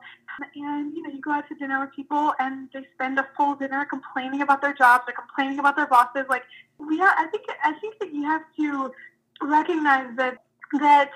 And 0.56 0.96
you 0.96 1.02
know, 1.02 1.10
you 1.10 1.22
go 1.22 1.32
out 1.32 1.48
to 1.50 1.56
dinner 1.56 1.80
with 1.80 1.96
people 1.96 2.34
and 2.40 2.70
they 2.74 2.86
spend 2.94 3.18
a 3.18 3.28
full 3.36 3.56
dinner 3.56 3.86
complaining 3.86 4.42
about 4.42 4.62
their 4.62 4.74
jobs 4.74 5.06
or 5.08 5.14
complaining 5.14 5.60
about 5.60 5.76
their 5.76 5.88
bosses. 5.88 6.26
Like 6.30 6.44
we, 6.78 7.00
have, 7.00 7.16
I 7.18 7.26
think, 7.28 7.46
I 7.64 7.74
think 7.80 7.98
that 8.00 8.14
you 8.14 8.24
have 8.24 8.44
to 8.58 8.92
recognize 9.42 10.16
that 10.18 10.38
that 10.80 11.10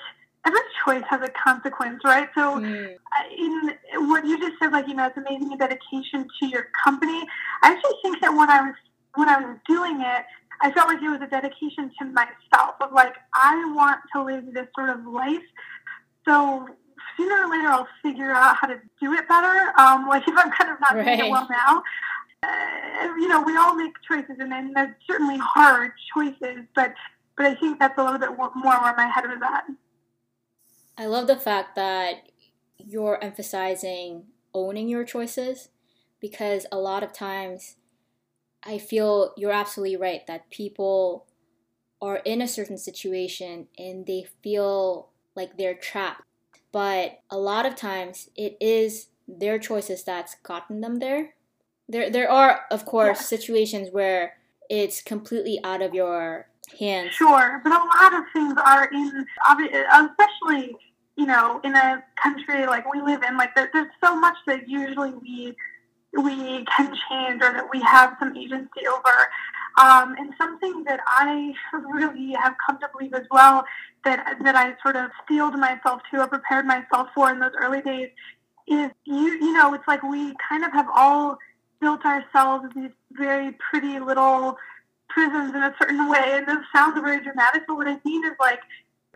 every 0.46 0.60
choice 0.86 1.04
has 1.10 1.22
a 1.22 1.30
consequence, 1.30 2.02
right? 2.06 2.30
So, 2.34 2.60
mm. 2.60 2.96
in 3.38 4.10
what 4.10 4.26
you 4.26 4.40
just 4.40 4.58
said, 4.60 4.72
like 4.72 4.88
you 4.88 4.96
know, 4.96 5.08
it's 5.08 5.18
amazing 5.18 5.56
dedication 5.58 6.28
to 6.40 6.48
your 6.48 6.68
company. 6.84 7.22
I 7.62 7.74
actually 7.74 7.96
think 8.02 8.22
that 8.22 8.32
when 8.32 8.50
I 8.50 8.62
was 8.62 8.76
when 9.16 9.30
I 9.30 9.40
was 9.40 9.58
doing 9.68 10.02
it, 10.02 10.26
I 10.62 10.72
felt 10.72 10.88
like 10.88 11.02
it 11.02 11.10
was 11.10 11.22
a 11.22 11.28
dedication 11.28 11.92
to 12.00 12.06
myself 12.06 12.76
of 12.82 12.92
like, 12.92 13.16
I 13.34 13.72
want 13.74 14.00
to 14.16 14.24
live 14.24 14.54
this 14.54 14.68
sort 14.76 14.90
of 14.90 15.06
life. 15.06 15.44
So 16.26 16.68
sooner 17.18 17.46
or 17.46 17.50
later, 17.50 17.68
I'll 17.68 17.88
figure 18.04 18.32
out 18.32 18.58
how 18.58 18.68
to 18.68 18.80
do 19.02 19.14
it 19.14 19.28
better. 19.28 19.74
Um, 19.78 20.08
like 20.08 20.24
if 20.28 20.38
I'm 20.38 20.52
kind 20.52 20.72
of 20.72 20.80
not 20.80 20.96
right. 20.96 21.06
doing 21.06 21.20
it 21.20 21.32
well 21.32 21.48
now. 21.50 21.84
Uh, 22.42 23.16
you 23.20 23.28
know, 23.28 23.42
we 23.42 23.58
all 23.58 23.76
make 23.76 23.92
choices, 24.08 24.38
and, 24.40 24.54
and 24.54 24.74
they're 24.74 24.98
certainly 25.06 25.38
hard 25.38 25.92
choices, 26.14 26.66
but 26.74 26.94
but 27.36 27.46
I 27.46 27.56
think 27.56 27.80
that's 27.80 27.98
a 27.98 28.04
little 28.04 28.20
bit 28.20 28.38
more 28.38 28.50
where 28.56 28.96
my 28.96 29.08
head 29.08 29.26
was 29.26 29.40
at. 29.44 29.64
I 30.98 31.06
love 31.06 31.28
the 31.28 31.38
fact 31.38 31.76
that 31.76 32.30
you're 32.78 33.22
emphasizing 33.22 34.26
owning 34.54 34.90
your 34.90 35.06
choices 35.06 35.70
because 36.20 36.66
a 36.72 36.78
lot 36.78 37.04
of 37.04 37.14
times 37.14 37.78
I 38.64 38.78
feel 38.78 39.34
you're 39.38 39.52
absolutely 39.52 39.98
right 39.98 40.26
that 40.28 40.50
people 40.50 41.26
are 42.02 42.18
in 42.18 42.42
a 42.42 42.48
certain 42.48 42.78
situation 42.78 43.68
and 43.78 44.06
they 44.06 44.26
feel 44.42 45.10
like 45.36 45.58
they're 45.58 45.76
trapped. 45.76 46.24
But 46.72 47.20
a 47.30 47.38
lot 47.38 47.66
of 47.66 47.76
times 47.76 48.30
it 48.36 48.58
is 48.62 49.08
their 49.28 49.60
choices 49.60 50.04
that's 50.04 50.36
gotten 50.44 50.82
them 50.82 51.00
there. 51.00 51.34
There 51.88 52.10
there 52.10 52.30
are 52.30 52.62
of 52.70 52.86
course 52.86 53.20
yeah. 53.20 53.38
situations 53.38 53.90
where 53.92 54.34
it's 54.70 55.02
completely 55.02 55.60
out 55.64 55.82
of 55.82 55.94
your 55.94 56.48
hands. 56.80 57.14
Sure, 57.14 57.60
but 57.64 57.72
a 57.72 57.76
lot 57.76 58.14
of 58.14 58.24
things 58.34 58.54
are 58.64 58.90
in 58.92 59.26
especially 59.50 60.76
you 61.16 61.26
know 61.26 61.60
in 61.64 61.76
a 61.76 62.04
country 62.22 62.66
like 62.68 62.92
we 62.94 63.02
live 63.02 63.24
in 63.24 63.38
like 63.38 63.56
there, 63.56 63.70
there's 63.74 63.92
so 64.04 64.16
much 64.16 64.38
that 64.46 64.70
usually 64.70 65.12
we 65.12 65.56
we 66.14 66.66
can 66.66 66.96
change 67.10 67.42
or 67.42 67.54
that 67.54 67.68
we 67.72 67.82
have 67.82 68.16
some 68.20 68.36
agency 68.36 68.88
over. 68.88 69.28
Um, 69.80 70.16
and 70.18 70.34
something 70.38 70.84
that 70.86 71.00
I 71.08 71.54
really 71.74 72.34
have 72.34 72.56
come 72.66 72.80
to 72.80 72.90
believe 72.92 73.14
as 73.14 73.26
well 73.32 73.64
that 74.04 74.38
that 74.44 74.56
I 74.56 74.76
sort 74.82 74.96
of 74.96 75.12
steeled 75.24 75.58
myself 75.58 76.02
to 76.12 76.22
or 76.22 76.28
prepared 76.28 76.66
myself 76.66 77.10
for 77.14 77.32
in 77.32 77.40
those 77.40 77.52
early 77.58 77.82
days 77.82 78.10
is 78.68 78.90
you 79.06 79.24
you 79.24 79.54
know 79.54 79.74
it's 79.74 79.88
like 79.88 80.04
we 80.04 80.34
kind 80.48 80.64
of 80.64 80.72
have 80.72 80.88
all 80.94 81.38
built 81.82 82.06
ourselves 82.06 82.66
these 82.76 82.92
very 83.12 83.56
pretty 83.72 84.00
little 84.00 84.58
prisons 85.10 85.56
in 85.56 85.64
a 85.64 85.74
certain 85.80 86.10
way 86.12 86.24
and 86.34 86.48
this 86.48 86.58
sounds 86.74 87.00
very 87.00 87.22
dramatic 87.24 87.64
but 87.68 87.76
what 87.76 87.88
I 87.88 88.00
mean 88.06 88.24
is 88.26 88.34
like 88.40 88.60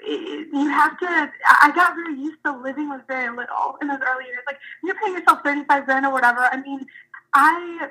you 0.05 0.69
have 0.69 0.97
to 0.99 1.31
i 1.61 1.71
got 1.73 1.95
very 1.95 2.15
used 2.15 2.37
to 2.45 2.55
living 2.57 2.89
with 2.89 3.01
very 3.07 3.29
little 3.29 3.77
in 3.81 3.87
those 3.87 3.99
early 4.05 4.25
years 4.25 4.41
like 4.47 4.57
you're 4.83 4.95
paying 4.95 5.13
yourself 5.13 5.39
35 5.43 5.85
grand 5.85 6.05
or 6.05 6.11
whatever 6.11 6.41
i 6.51 6.61
mean 6.61 6.85
i 7.33 7.89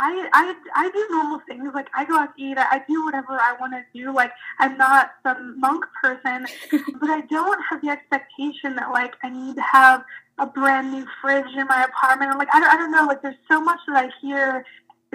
I, 0.00 0.28
I, 0.32 0.54
I 0.76 0.90
do 0.90 1.06
normal 1.10 1.40
things 1.48 1.70
like 1.74 1.88
I 1.92 2.04
go 2.04 2.16
out 2.16 2.36
to 2.36 2.42
eat. 2.42 2.56
I, 2.56 2.76
I 2.76 2.82
do 2.88 3.04
whatever 3.04 3.32
I 3.32 3.56
want 3.60 3.72
to 3.72 3.82
do. 3.92 4.14
Like 4.14 4.30
I'm 4.60 4.78
not 4.78 5.10
some 5.24 5.58
monk 5.58 5.84
person, 6.00 6.46
but 7.00 7.10
I 7.10 7.22
don't 7.22 7.60
have 7.68 7.82
the 7.82 7.88
expectation 7.88 8.76
that 8.76 8.90
like 8.92 9.14
I 9.24 9.30
need 9.30 9.56
to 9.56 9.62
have 9.62 10.04
a 10.38 10.46
brand 10.46 10.92
new 10.92 11.04
fridge 11.20 11.52
in 11.56 11.66
my 11.66 11.84
apartment. 11.84 12.32
Or, 12.32 12.38
like 12.38 12.48
I 12.54 12.60
don't, 12.60 12.70
I 12.70 12.76
don't 12.76 12.92
know. 12.92 13.06
Like 13.06 13.22
there's 13.22 13.34
so 13.50 13.60
much 13.60 13.80
that 13.88 14.04
I 14.04 14.10
hear. 14.22 14.64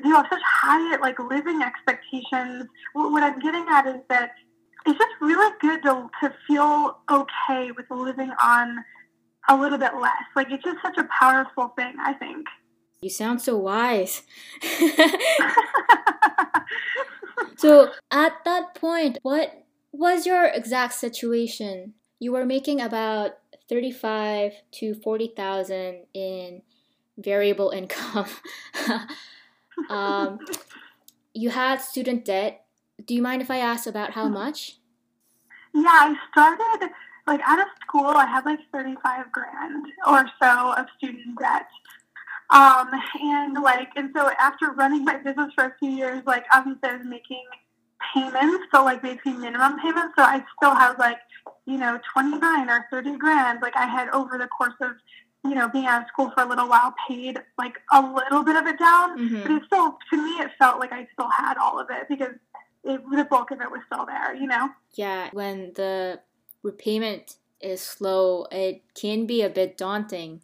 You 0.03 0.09
know, 0.09 0.25
such 0.29 0.41
high 0.43 0.97
like 0.97 1.19
living 1.19 1.61
expectations. 1.61 2.67
What, 2.93 3.11
what 3.11 3.23
I'm 3.23 3.39
getting 3.39 3.65
at 3.69 3.85
is 3.87 4.01
that 4.09 4.31
it's 4.85 4.97
just 4.97 5.11
really 5.21 5.53
good 5.61 5.81
to, 5.83 6.09
to 6.21 6.33
feel 6.47 6.97
okay 7.09 7.71
with 7.71 7.85
living 7.89 8.31
on 8.41 8.83
a 9.49 9.57
little 9.57 9.77
bit 9.77 9.91
less. 9.99 10.23
Like 10.35 10.51
it's 10.51 10.63
just 10.63 10.77
such 10.81 10.97
a 10.97 11.07
powerful 11.19 11.69
thing, 11.77 11.95
I 12.01 12.13
think. 12.13 12.47
You 13.01 13.09
sound 13.09 13.41
so 13.41 13.57
wise. 13.57 14.23
so 17.57 17.91
at 18.11 18.33
that 18.45 18.75
point, 18.75 19.17
what 19.21 19.65
was 19.91 20.25
your 20.25 20.45
exact 20.45 20.93
situation? 20.93 21.93
You 22.19 22.31
were 22.31 22.45
making 22.45 22.79
about 22.79 23.33
35 23.69 24.53
to 24.71 24.93
40,000 24.95 26.05
in 26.13 26.61
variable 27.17 27.71
income. 27.71 28.27
um, 29.89 30.39
you 31.33 31.49
had 31.49 31.81
student 31.81 32.25
debt 32.25 32.62
do 33.05 33.13
you 33.13 33.21
mind 33.21 33.41
if 33.41 33.51
I 33.51 33.57
ask 33.57 33.87
about 33.87 34.11
how 34.11 34.25
mm-hmm. 34.25 34.35
much? 34.35 34.77
Yeah, 35.73 35.81
I 35.85 36.15
started 36.31 36.89
like 37.25 37.41
out 37.45 37.59
of 37.59 37.67
school. 37.81 38.05
I 38.05 38.25
had 38.25 38.45
like 38.45 38.59
thirty-five 38.71 39.31
grand 39.31 39.87
or 40.07 40.29
so 40.41 40.73
of 40.73 40.85
student 40.97 41.39
debt, 41.39 41.67
um, 42.49 42.89
and 43.21 43.61
like, 43.61 43.89
and 43.95 44.11
so 44.15 44.29
after 44.39 44.71
running 44.71 45.03
my 45.03 45.17
business 45.17 45.51
for 45.55 45.65
a 45.65 45.75
few 45.79 45.89
years, 45.89 46.23
like 46.25 46.45
obviously 46.53 46.89
I 46.89 46.97
was 46.97 47.05
making 47.05 47.43
payments, 48.13 48.65
so 48.73 48.83
like 48.83 49.01
basically 49.01 49.33
minimum 49.33 49.79
payments. 49.79 50.13
So 50.15 50.23
I 50.23 50.43
still 50.57 50.75
had 50.75 50.97
like 50.99 51.17
you 51.65 51.77
know 51.77 51.99
twenty-nine 52.13 52.69
or 52.69 52.85
thirty 52.91 53.17
grand. 53.17 53.61
Like 53.61 53.75
I 53.75 53.87
had 53.87 54.09
over 54.09 54.37
the 54.37 54.47
course 54.47 54.75
of 54.81 54.91
you 55.45 55.55
know, 55.55 55.67
being 55.67 55.85
out 55.85 56.03
of 56.03 56.07
school 56.07 56.31
for 56.33 56.43
a 56.43 56.47
little 56.47 56.69
while 56.69 56.93
paid 57.07 57.37
like 57.57 57.75
a 57.91 58.01
little 58.01 58.43
bit 58.43 58.55
of 58.55 58.65
it 58.65 58.79
down, 58.79 59.19
mm-hmm. 59.19 59.41
but 59.41 59.51
it 59.51 59.63
still, 59.65 59.97
to 60.09 60.17
me, 60.17 60.31
it 60.39 60.51
felt 60.57 60.79
like 60.79 60.93
I 60.93 61.07
still 61.13 61.29
had 61.29 61.57
all 61.57 61.79
of 61.79 61.87
it 61.89 62.07
because 62.07 62.33
it, 62.83 63.01
the 63.11 63.25
bulk 63.25 63.51
of 63.51 63.61
it 63.61 63.71
was 63.71 63.81
still 63.85 64.05
there, 64.05 64.35
you 64.35 64.47
know? 64.47 64.69
Yeah, 64.93 65.29
when 65.31 65.73
the 65.73 66.19
repayment 66.61 67.37
is 67.61 67.81
slow, 67.81 68.45
it 68.51 68.83
can 68.93 69.25
be 69.25 69.41
a 69.41 69.49
bit 69.49 69.77
daunting. 69.77 70.41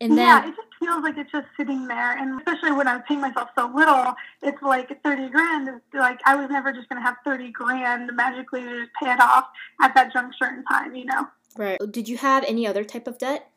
And 0.00 0.18
then, 0.18 0.26
yeah, 0.26 0.48
it 0.48 0.56
just 0.56 0.68
feels 0.80 1.02
like 1.04 1.16
it's 1.16 1.30
just 1.30 1.46
sitting 1.56 1.86
there. 1.86 2.18
And 2.18 2.40
especially 2.40 2.72
when 2.72 2.88
I 2.88 2.96
was 2.96 3.04
paying 3.06 3.20
myself 3.20 3.50
so 3.56 3.70
little, 3.72 4.14
it's 4.42 4.60
like 4.60 5.00
30 5.04 5.28
grand. 5.28 5.68
Like 5.94 6.18
I 6.24 6.34
was 6.34 6.50
never 6.50 6.72
just 6.72 6.88
going 6.88 7.00
to 7.00 7.06
have 7.06 7.16
30 7.24 7.52
grand 7.52 8.10
magically 8.14 8.62
to 8.62 8.80
just 8.80 8.90
pay 9.00 9.12
it 9.12 9.20
off 9.20 9.46
at 9.80 9.94
that 9.94 10.12
juncture 10.12 10.46
in 10.46 10.64
time, 10.64 10.96
you 10.96 11.04
know? 11.04 11.28
Right. 11.56 11.78
Did 11.90 12.08
you 12.08 12.16
have 12.16 12.42
any 12.44 12.66
other 12.66 12.82
type 12.82 13.06
of 13.06 13.18
debt? 13.18 13.51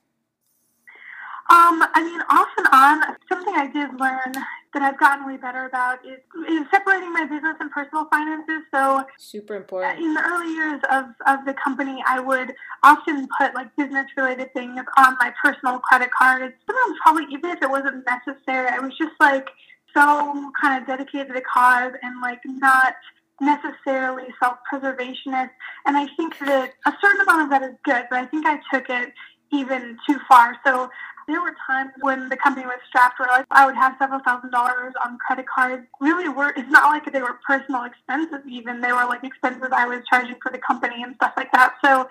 Um, 1.47 1.85
I 1.93 2.01
mean, 2.03 2.21
off 2.29 2.49
and 2.57 2.67
on, 2.73 3.17
something 3.29 3.53
I 3.53 3.67
did 3.67 3.99
learn 3.99 4.33
that 4.73 4.81
I've 4.81 4.99
gotten 4.99 5.27
way 5.27 5.37
better 5.37 5.65
about 5.65 5.99
is, 6.03 6.17
is 6.49 6.65
separating 6.71 7.13
my 7.13 7.25
business 7.25 7.55
and 7.59 7.69
personal 7.69 8.05
finances. 8.09 8.63
So, 8.73 9.05
super 9.19 9.55
important. 9.55 9.99
In 9.99 10.15
the 10.15 10.21
early 10.25 10.51
years 10.51 10.81
of, 10.91 11.05
of 11.27 11.45
the 11.45 11.53
company, 11.53 12.03
I 12.07 12.19
would 12.19 12.53
often 12.81 13.27
put 13.39 13.53
like 13.53 13.75
business 13.75 14.07
related 14.17 14.53
things 14.53 14.81
on 14.97 15.17
my 15.19 15.31
personal 15.43 15.77
credit 15.79 16.09
card. 16.17 16.51
Sometimes, 16.65 16.97
probably 17.03 17.25
even 17.31 17.51
if 17.51 17.61
it 17.61 17.69
wasn't 17.69 18.03
necessary, 18.09 18.67
I 18.67 18.79
was 18.79 18.97
just 18.97 19.13
like 19.19 19.47
so 19.95 20.51
kind 20.59 20.81
of 20.81 20.87
dedicated 20.87 21.27
to 21.27 21.33
the 21.33 21.41
cause 21.41 21.93
and 22.01 22.21
like 22.21 22.41
not 22.45 22.95
necessarily 23.39 24.33
self 24.41 24.57
preservationist. 24.71 25.51
And 25.85 25.95
I 25.95 26.07
think 26.17 26.39
that 26.39 26.73
a 26.85 26.93
certain 27.01 27.21
amount 27.21 27.43
of 27.43 27.49
that 27.51 27.63
is 27.63 27.75
good, 27.83 28.05
but 28.09 28.19
I 28.19 28.25
think 28.25 28.45
I 28.45 28.59
took 28.73 28.89
it 28.89 29.13
even 29.51 29.97
too 30.07 30.17
far. 30.27 30.57
So 30.65 30.89
there 31.27 31.41
were 31.41 31.55
times 31.65 31.91
when 32.01 32.29
the 32.29 32.37
company 32.37 32.65
was 32.65 32.79
strapped 32.87 33.19
where 33.19 33.29
like 33.29 33.45
I 33.51 33.65
would 33.65 33.75
have 33.75 33.95
several 33.99 34.19
thousand 34.19 34.51
dollars 34.51 34.93
on 35.03 35.17
credit 35.17 35.45
cards. 35.47 35.85
Really 35.99 36.29
were 36.29 36.53
it's 36.55 36.69
not 36.69 36.89
like 36.89 37.11
they 37.11 37.21
were 37.21 37.39
personal 37.47 37.83
expenses 37.83 38.45
even. 38.47 38.81
They 38.81 38.91
were 38.91 39.05
like 39.05 39.23
expenses 39.23 39.69
I 39.71 39.85
was 39.87 40.01
charging 40.09 40.35
for 40.41 40.51
the 40.51 40.59
company 40.59 41.03
and 41.03 41.15
stuff 41.15 41.33
like 41.37 41.51
that. 41.51 41.75
So 41.83 42.07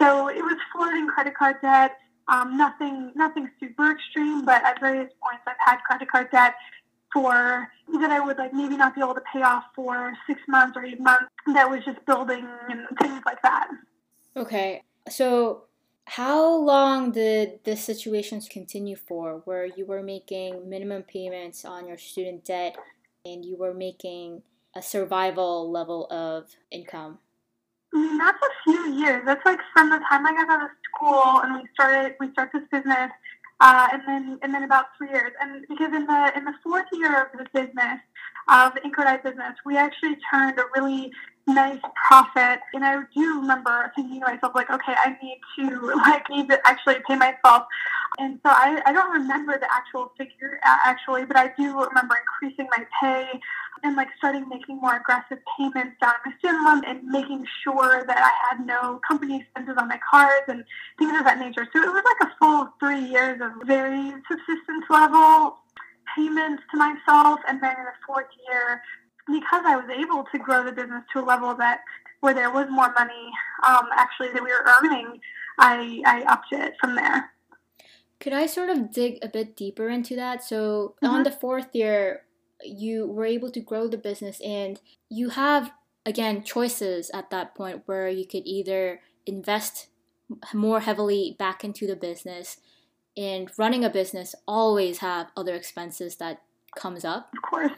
so 0.00 0.28
it 0.28 0.42
was 0.42 0.58
floating 0.72 1.08
credit 1.08 1.34
card 1.34 1.56
debt. 1.62 1.98
Um, 2.28 2.56
nothing 2.56 3.12
nothing 3.14 3.50
super 3.60 3.92
extreme, 3.92 4.44
but 4.44 4.62
at 4.64 4.80
various 4.80 5.12
points 5.22 5.42
I've 5.46 5.56
had 5.64 5.78
credit 5.86 6.10
card 6.10 6.30
debt 6.30 6.54
for 7.12 7.68
that 8.00 8.10
I 8.10 8.20
would 8.20 8.38
like 8.38 8.52
maybe 8.52 8.76
not 8.76 8.94
be 8.94 9.00
able 9.00 9.14
to 9.14 9.22
pay 9.32 9.42
off 9.42 9.64
for 9.74 10.12
six 10.26 10.40
months 10.48 10.76
or 10.76 10.84
eight 10.84 11.00
months 11.00 11.26
that 11.54 11.68
was 11.68 11.84
just 11.84 12.04
building 12.04 12.46
and 12.68 12.86
things 13.00 13.22
like 13.24 13.40
that. 13.42 13.68
Okay. 14.36 14.82
So 15.08 15.65
how 16.06 16.54
long 16.54 17.10
did 17.10 17.60
this 17.64 17.84
situation 17.84 18.40
continue 18.40 18.96
for 18.96 19.42
where 19.44 19.66
you 19.66 19.84
were 19.84 20.02
making 20.02 20.68
minimum 20.68 21.02
payments 21.02 21.64
on 21.64 21.86
your 21.86 21.98
student 21.98 22.44
debt 22.44 22.76
and 23.24 23.44
you 23.44 23.56
were 23.56 23.74
making 23.74 24.42
a 24.74 24.82
survival 24.82 25.70
level 25.70 26.06
of 26.10 26.50
income? 26.70 27.18
That's 27.92 28.38
a 28.38 28.52
few 28.64 28.92
years. 28.94 29.22
That's 29.26 29.44
like 29.44 29.58
from 29.72 29.90
the 29.90 29.98
time 30.08 30.26
I 30.26 30.32
got 30.32 30.48
out 30.48 30.62
of 30.62 30.70
school 30.94 31.40
and 31.42 31.54
we 31.54 31.68
started 31.74 32.14
we 32.20 32.30
started 32.32 32.62
this 32.62 32.68
business, 32.70 33.10
uh, 33.60 33.88
and 33.92 34.02
then 34.06 34.38
and 34.42 34.54
then 34.54 34.62
about 34.62 34.86
three 34.96 35.08
years. 35.08 35.32
And 35.40 35.64
because 35.68 35.92
in 35.94 36.06
the 36.06 36.32
in 36.36 36.44
the 36.44 36.54
fourth 36.62 36.86
year 36.92 37.22
of 37.22 37.38
the 37.38 37.46
business, 37.52 38.00
of 38.48 38.74
the 38.74 38.80
Incredite 38.80 39.22
business, 39.24 39.56
we 39.64 39.76
actually 39.76 40.16
turned 40.30 40.58
a 40.58 40.64
really 40.74 41.10
nice 41.46 41.80
profit. 42.08 42.60
And 42.74 42.84
I 42.84 43.02
do 43.14 43.40
remember 43.40 43.92
thinking 43.94 44.20
to 44.20 44.26
myself, 44.26 44.54
like, 44.54 44.70
okay, 44.70 44.94
I 44.96 45.16
need 45.22 45.40
to, 45.58 45.94
like, 45.96 46.28
need 46.28 46.48
to 46.48 46.58
actually 46.66 46.96
pay 47.08 47.16
myself. 47.16 47.66
And 48.18 48.38
so 48.44 48.50
I, 48.50 48.80
I 48.86 48.92
don't 48.92 49.12
remember 49.12 49.58
the 49.58 49.68
actual 49.72 50.12
figure 50.16 50.58
actually, 50.64 51.24
but 51.24 51.36
I 51.36 51.52
do 51.58 51.84
remember 51.84 52.16
increasing 52.16 52.66
my 52.76 52.84
pay 53.00 53.28
and 53.82 53.94
like 53.94 54.08
starting 54.16 54.48
making 54.48 54.80
more 54.80 54.96
aggressive 54.96 55.38
payments 55.58 55.96
down 56.00 56.14
my 56.24 56.32
student 56.38 56.64
loan 56.64 56.84
and 56.86 57.04
making 57.04 57.44
sure 57.62 58.04
that 58.06 58.18
I 58.18 58.32
had 58.56 58.66
no 58.66 59.00
company 59.06 59.40
expenses 59.40 59.76
on 59.78 59.88
my 59.88 59.98
cards 60.10 60.46
and 60.48 60.64
things 60.98 61.12
of 61.18 61.24
that 61.24 61.38
nature. 61.38 61.68
So 61.72 61.82
it 61.82 61.92
was 61.92 62.02
like 62.04 62.30
a 62.30 62.32
full 62.38 62.68
three 62.80 63.04
years 63.04 63.40
of 63.42 63.66
very 63.66 64.12
subsistence 64.28 64.86
level 64.88 65.58
payments 66.16 66.62
to 66.70 66.78
myself 66.78 67.40
and 67.48 67.62
then 67.62 67.76
in 67.76 67.84
the 67.84 67.96
fourth 68.06 68.26
year 68.48 68.82
because 69.26 69.62
I 69.66 69.76
was 69.76 69.88
able 69.90 70.24
to 70.32 70.38
grow 70.38 70.64
the 70.64 70.72
business 70.72 71.04
to 71.12 71.20
a 71.20 71.24
level 71.24 71.54
that 71.56 71.80
where 72.20 72.34
there 72.34 72.50
was 72.50 72.66
more 72.70 72.92
money 72.92 73.30
um, 73.66 73.86
actually 73.96 74.28
that 74.32 74.42
we 74.42 74.50
were 74.50 74.64
earning, 74.66 75.20
I, 75.58 76.02
I 76.06 76.22
upped 76.22 76.52
it 76.52 76.74
from 76.80 76.96
there. 76.96 77.30
Could 78.18 78.32
I 78.32 78.46
sort 78.46 78.70
of 78.70 78.90
dig 78.90 79.18
a 79.22 79.28
bit 79.28 79.56
deeper 79.56 79.88
into 79.88 80.16
that? 80.16 80.42
So 80.42 80.94
mm-hmm. 81.02 81.14
on 81.14 81.22
the 81.22 81.30
fourth 81.30 81.68
year, 81.74 82.22
you 82.64 83.06
were 83.06 83.26
able 83.26 83.50
to 83.50 83.60
grow 83.60 83.86
the 83.86 83.98
business 83.98 84.40
and 84.40 84.80
you 85.08 85.30
have 85.30 85.72
again 86.04 86.42
choices 86.42 87.10
at 87.12 87.30
that 87.30 87.54
point 87.54 87.82
where 87.86 88.08
you 88.08 88.26
could 88.26 88.46
either 88.46 89.00
invest 89.26 89.88
more 90.54 90.80
heavily 90.80 91.36
back 91.38 91.64
into 91.64 91.86
the 91.86 91.96
business 91.96 92.58
and 93.16 93.50
running 93.58 93.84
a 93.84 93.90
business 93.90 94.34
always 94.46 94.98
have 94.98 95.30
other 95.36 95.54
expenses 95.54 96.16
that 96.16 96.42
comes 96.76 97.04
up 97.04 97.30
of 97.36 97.42
course 97.42 97.72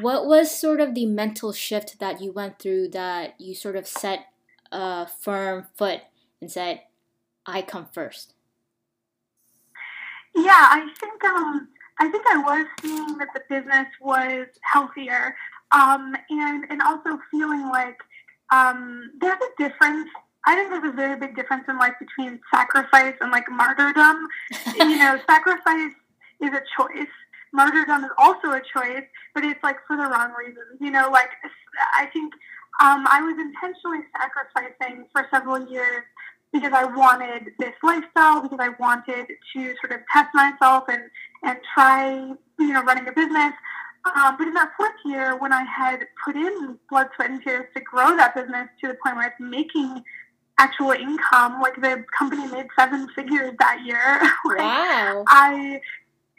what 0.00 0.26
was 0.26 0.50
sort 0.50 0.80
of 0.80 0.94
the 0.94 1.06
mental 1.06 1.52
shift 1.52 1.98
that 1.98 2.20
you 2.20 2.32
went 2.32 2.58
through 2.58 2.88
that 2.88 3.38
you 3.40 3.54
sort 3.54 3.76
of 3.76 3.86
set 3.86 4.26
a 4.72 5.06
firm 5.06 5.66
foot 5.74 6.02
and 6.40 6.50
said 6.50 6.82
i 7.46 7.62
come 7.62 7.86
first 7.92 8.34
yeah 10.34 10.68
i 10.70 10.88
think 10.98 11.22
um 11.24 11.68
I 11.98 12.08
think 12.08 12.24
I 12.26 12.38
was 12.38 12.66
seeing 12.82 13.18
that 13.18 13.28
the 13.34 13.42
business 13.48 13.86
was 14.00 14.46
healthier, 14.72 15.36
um, 15.72 16.16
and 16.28 16.64
and 16.68 16.82
also 16.82 17.18
feeling 17.30 17.68
like 17.68 17.98
um, 18.52 19.12
there's 19.20 19.38
a 19.38 19.62
difference. 19.62 20.08
I 20.46 20.56
think 20.56 20.70
there's 20.70 20.92
a 20.92 20.96
very 20.96 21.18
big 21.18 21.36
difference 21.36 21.64
in 21.68 21.78
life 21.78 21.94
between 21.98 22.40
sacrifice 22.52 23.14
and 23.20 23.30
like 23.30 23.48
martyrdom. 23.48 24.26
you 24.76 24.98
know, 24.98 25.18
sacrifice 25.26 25.92
is 26.40 26.50
a 26.50 26.62
choice. 26.76 27.14
Martyrdom 27.54 28.04
is 28.04 28.10
also 28.18 28.50
a 28.50 28.60
choice, 28.60 29.06
but 29.34 29.44
it's 29.44 29.62
like 29.62 29.76
for 29.86 29.96
the 29.96 30.02
wrong 30.02 30.32
reasons. 30.36 30.76
You 30.80 30.90
know, 30.90 31.08
like 31.10 31.30
I 31.96 32.06
think 32.06 32.34
um, 32.80 33.06
I 33.08 33.22
was 33.22 33.38
intentionally 33.38 34.04
sacrificing 34.18 35.06
for 35.12 35.26
several 35.30 35.66
years 35.70 36.02
because 36.52 36.72
I 36.72 36.84
wanted 36.84 37.50
this 37.58 37.74
lifestyle, 37.82 38.42
because 38.42 38.58
I 38.60 38.70
wanted 38.80 39.26
to 39.26 39.74
sort 39.80 39.92
of 39.92 40.00
test 40.12 40.28
myself 40.34 40.84
and, 40.88 41.02
and 41.42 41.58
try, 41.74 42.32
you 42.58 42.72
know, 42.72 42.82
running 42.82 43.08
a 43.08 43.12
business. 43.12 43.52
Um, 44.04 44.36
but 44.38 44.46
in 44.46 44.54
that 44.54 44.70
fourth 44.76 44.94
year, 45.04 45.36
when 45.38 45.52
I 45.52 45.64
had 45.64 46.00
put 46.24 46.36
in 46.36 46.78
blood, 46.90 47.08
sweat, 47.16 47.30
and 47.30 47.42
tears 47.42 47.66
to 47.74 47.82
grow 47.82 48.16
that 48.16 48.34
business 48.34 48.68
to 48.82 48.88
the 48.88 48.96
point 49.02 49.16
where 49.16 49.28
it's 49.28 49.40
making 49.40 50.02
actual 50.58 50.92
income, 50.92 51.60
like 51.60 51.74
the 51.76 52.04
company 52.16 52.46
made 52.46 52.66
seven 52.78 53.08
figures 53.14 53.54
that 53.58 53.80
year. 53.84 54.20
like, 54.44 54.58
wow. 54.58 55.24
I, 55.26 55.80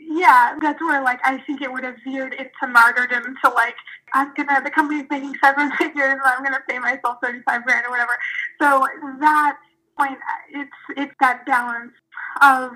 yeah, 0.08 0.56
that's 0.62 0.82
where 0.82 1.02
like 1.02 1.20
I 1.24 1.40
think 1.40 1.62
it 1.62 1.72
would 1.72 1.84
have 1.84 1.96
veered 2.04 2.34
into 2.34 2.68
martyrdom 2.68 3.36
to 3.44 3.50
like 3.50 3.76
I'm 4.14 4.34
gonna 4.36 4.62
the 4.64 4.72
company's 4.72 5.06
making 5.10 5.36
seven 5.44 5.72
figures 5.78 6.14
and 6.14 6.22
I'm 6.24 6.44
gonna 6.44 6.62
pay 6.70 6.80
myself 6.80 7.18
thirty 7.22 7.42
five 7.42 7.64
grand 7.64 7.86
or 7.86 7.92
whatever. 7.92 8.18
So 8.62 8.86
that 9.20 9.58
point, 9.98 10.18
it's 10.52 10.72
it's 10.98 11.14
that 11.20 11.46
balance 11.46 11.94
of 12.42 12.72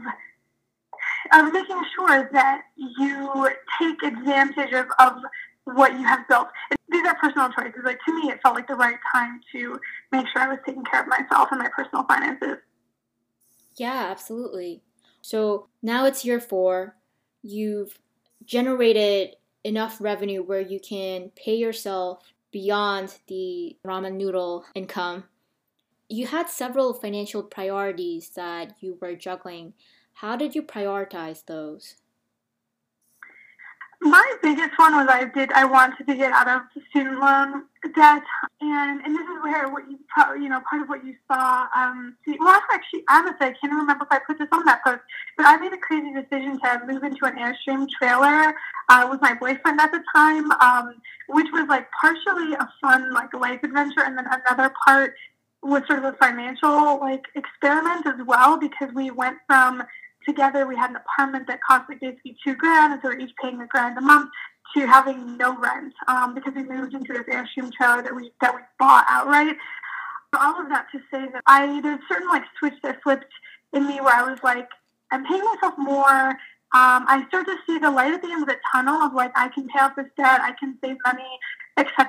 of 1.33 1.53
making 1.53 1.81
sure 1.95 2.29
that 2.33 2.61
you 2.75 3.49
take 3.79 4.03
advantage 4.03 4.73
of, 4.73 4.87
of 4.99 5.13
what 5.65 5.93
you 5.93 6.05
have 6.05 6.27
built. 6.27 6.47
These 6.89 7.05
are 7.05 7.15
personal 7.15 7.49
choices. 7.51 7.81
Like 7.83 7.99
to 8.05 8.13
me, 8.13 8.31
it 8.31 8.39
felt 8.41 8.55
like 8.55 8.67
the 8.67 8.75
right 8.75 8.97
time 9.13 9.39
to 9.51 9.79
make 10.11 10.25
sure 10.27 10.41
I 10.41 10.47
was 10.47 10.59
taking 10.65 10.83
care 10.83 11.01
of 11.01 11.07
myself 11.07 11.49
and 11.51 11.59
my 11.59 11.69
personal 11.69 12.03
finances. 12.05 12.57
Yeah, 13.75 14.07
absolutely. 14.09 14.81
So 15.21 15.67
now 15.81 16.05
it's 16.05 16.25
year 16.25 16.39
four. 16.39 16.95
You've 17.43 17.97
generated 18.45 19.35
enough 19.63 19.99
revenue 19.99 20.41
where 20.41 20.61
you 20.61 20.79
can 20.79 21.31
pay 21.35 21.55
yourself 21.55 22.33
beyond 22.51 23.17
the 23.27 23.77
ramen 23.85 24.15
noodle 24.15 24.65
income 24.73 25.25
you 26.09 26.25
had 26.25 26.49
several 26.49 26.93
financial 26.93 27.43
priorities 27.43 28.29
that 28.29 28.73
you 28.79 28.97
were 28.99 29.15
juggling. 29.15 29.73
How 30.13 30.35
did 30.35 30.55
you 30.55 30.63
prioritize 30.63 31.45
those? 31.45 31.95
My 34.01 34.35
biggest 34.41 34.77
one 34.77 34.95
was 34.95 35.07
I 35.09 35.25
did 35.25 35.51
I 35.51 35.65
wanted 35.65 36.07
to 36.07 36.15
get 36.15 36.31
out 36.31 36.47
of 36.47 36.61
student 36.89 37.19
loan 37.19 37.65
debt, 37.95 38.23
and 38.61 39.01
and 39.01 39.15
this 39.15 39.23
is 39.23 39.43
where 39.43 39.67
what 39.69 39.83
you 39.89 39.99
you 40.41 40.47
know 40.47 40.61
part 40.69 40.81
of 40.81 40.87
what 40.87 41.05
you 41.05 41.15
saw. 41.27 41.67
Um, 41.75 42.15
well, 42.39 42.61
actually, 42.71 43.03
honestly, 43.09 43.47
I 43.47 43.53
can't 43.59 43.73
remember 43.73 44.05
if 44.05 44.11
I 44.11 44.19
put 44.25 44.39
this 44.39 44.47
on 44.53 44.63
that 44.65 44.83
post, 44.85 45.01
but 45.35 45.45
I 45.45 45.57
made 45.57 45.73
a 45.73 45.77
crazy 45.77 46.13
decision 46.13 46.59
to 46.61 46.81
move 46.87 47.03
into 47.03 47.25
an 47.25 47.35
airstream 47.35 47.87
trailer 47.89 48.55
uh, 48.87 49.07
with 49.11 49.21
my 49.21 49.33
boyfriend 49.33 49.81
at 49.81 49.91
the 49.91 50.01
time, 50.15 50.49
um, 50.53 50.95
which 51.27 51.47
was 51.51 51.67
like 51.67 51.87
partially 51.99 52.53
a 52.53 52.69
fun 52.81 53.13
like 53.13 53.33
life 53.33 53.59
adventure, 53.63 54.03
and 54.05 54.17
then 54.17 54.27
another 54.47 54.73
part 54.85 55.13
was 55.61 55.83
sort 55.87 55.99
of 55.99 56.05
a 56.05 56.13
financial 56.13 56.99
like 56.99 57.25
experiment 57.35 58.05
as 58.07 58.25
well 58.25 58.57
because 58.57 58.93
we 58.93 59.11
went 59.11 59.37
from 59.45 59.83
together 60.29 60.65
we 60.65 60.75
had 60.75 60.91
an 60.91 60.97
apartment 60.97 61.47
that 61.47 61.59
cost 61.67 61.89
like 61.89 61.99
basically 61.99 62.37
two 62.43 62.55
grand 62.55 62.93
and 62.93 63.01
so 63.01 63.09
we 63.09 63.15
we're 63.15 63.21
each 63.21 63.33
paying 63.41 63.59
a 63.61 63.67
grand 63.67 63.97
a 63.97 64.01
month 64.01 64.29
to 64.75 64.85
having 64.85 65.37
no 65.37 65.57
rent 65.57 65.93
um, 66.07 66.35
because 66.35 66.53
we 66.55 66.63
moved 66.63 66.93
into 66.93 67.11
this 67.13 67.23
airstream 67.23 67.71
trailer 67.73 68.01
that 68.03 68.15
we 68.15 68.31
that 68.41 68.53
we 68.53 68.61
bought 68.77 69.05
outright. 69.09 69.55
All 70.39 70.61
of 70.61 70.69
that 70.69 70.85
to 70.91 70.99
say 71.11 71.25
that 71.33 71.41
I 71.47 71.81
there's 71.81 71.99
certain 72.07 72.29
like 72.29 72.43
switch 72.59 72.75
that 72.83 73.01
flipped 73.01 73.33
in 73.73 73.87
me 73.87 73.99
where 73.99 74.13
I 74.13 74.29
was 74.29 74.39
like 74.43 74.69
I'm 75.11 75.25
paying 75.25 75.43
myself 75.43 75.73
more. 75.77 76.29
Um, 76.71 77.09
I 77.09 77.25
start 77.29 77.47
to 77.47 77.55
see 77.65 77.79
the 77.79 77.89
light 77.89 78.13
at 78.13 78.21
the 78.21 78.31
end 78.31 78.43
of 78.43 78.47
the 78.47 78.57
tunnel 78.71 79.01
of 79.01 79.13
like 79.13 79.31
I 79.35 79.47
can 79.49 79.67
pay 79.69 79.79
off 79.79 79.95
this 79.95 80.05
debt, 80.15 80.41
I 80.41 80.53
can 80.59 80.77
save 80.83 80.97
money, 81.03 81.39
etc. 81.77 82.07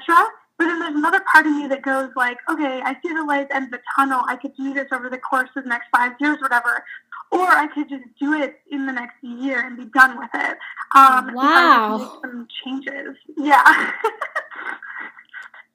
But 0.60 0.66
then 0.66 0.80
there's 0.80 0.94
another 0.94 1.22
part 1.32 1.46
of 1.46 1.52
me 1.52 1.66
that 1.68 1.80
goes 1.80 2.10
like, 2.14 2.36
okay, 2.50 2.82
I 2.84 2.92
see 3.02 3.14
the 3.14 3.24
light 3.24 3.44
at 3.44 3.48
the 3.48 3.56
end 3.56 3.64
of 3.66 3.70
the 3.70 3.80
tunnel. 3.96 4.20
I 4.28 4.36
could 4.36 4.54
do 4.54 4.74
this 4.74 4.88
over 4.92 5.08
the 5.08 5.16
course 5.16 5.48
of 5.56 5.64
the 5.64 5.70
next 5.70 5.86
five 5.90 6.12
years, 6.20 6.36
whatever. 6.42 6.84
Or 7.32 7.46
I 7.46 7.68
could 7.72 7.88
just 7.88 8.04
do 8.18 8.34
it 8.34 8.60
in 8.70 8.86
the 8.86 8.92
next 8.92 9.16
year 9.22 9.64
and 9.64 9.76
be 9.76 9.84
done 9.86 10.18
with 10.18 10.30
it. 10.34 10.58
Um, 10.96 11.32
wow. 11.34 11.98
Make 11.98 12.08
some 12.22 12.48
changes. 12.64 13.16
Yeah. 13.36 13.62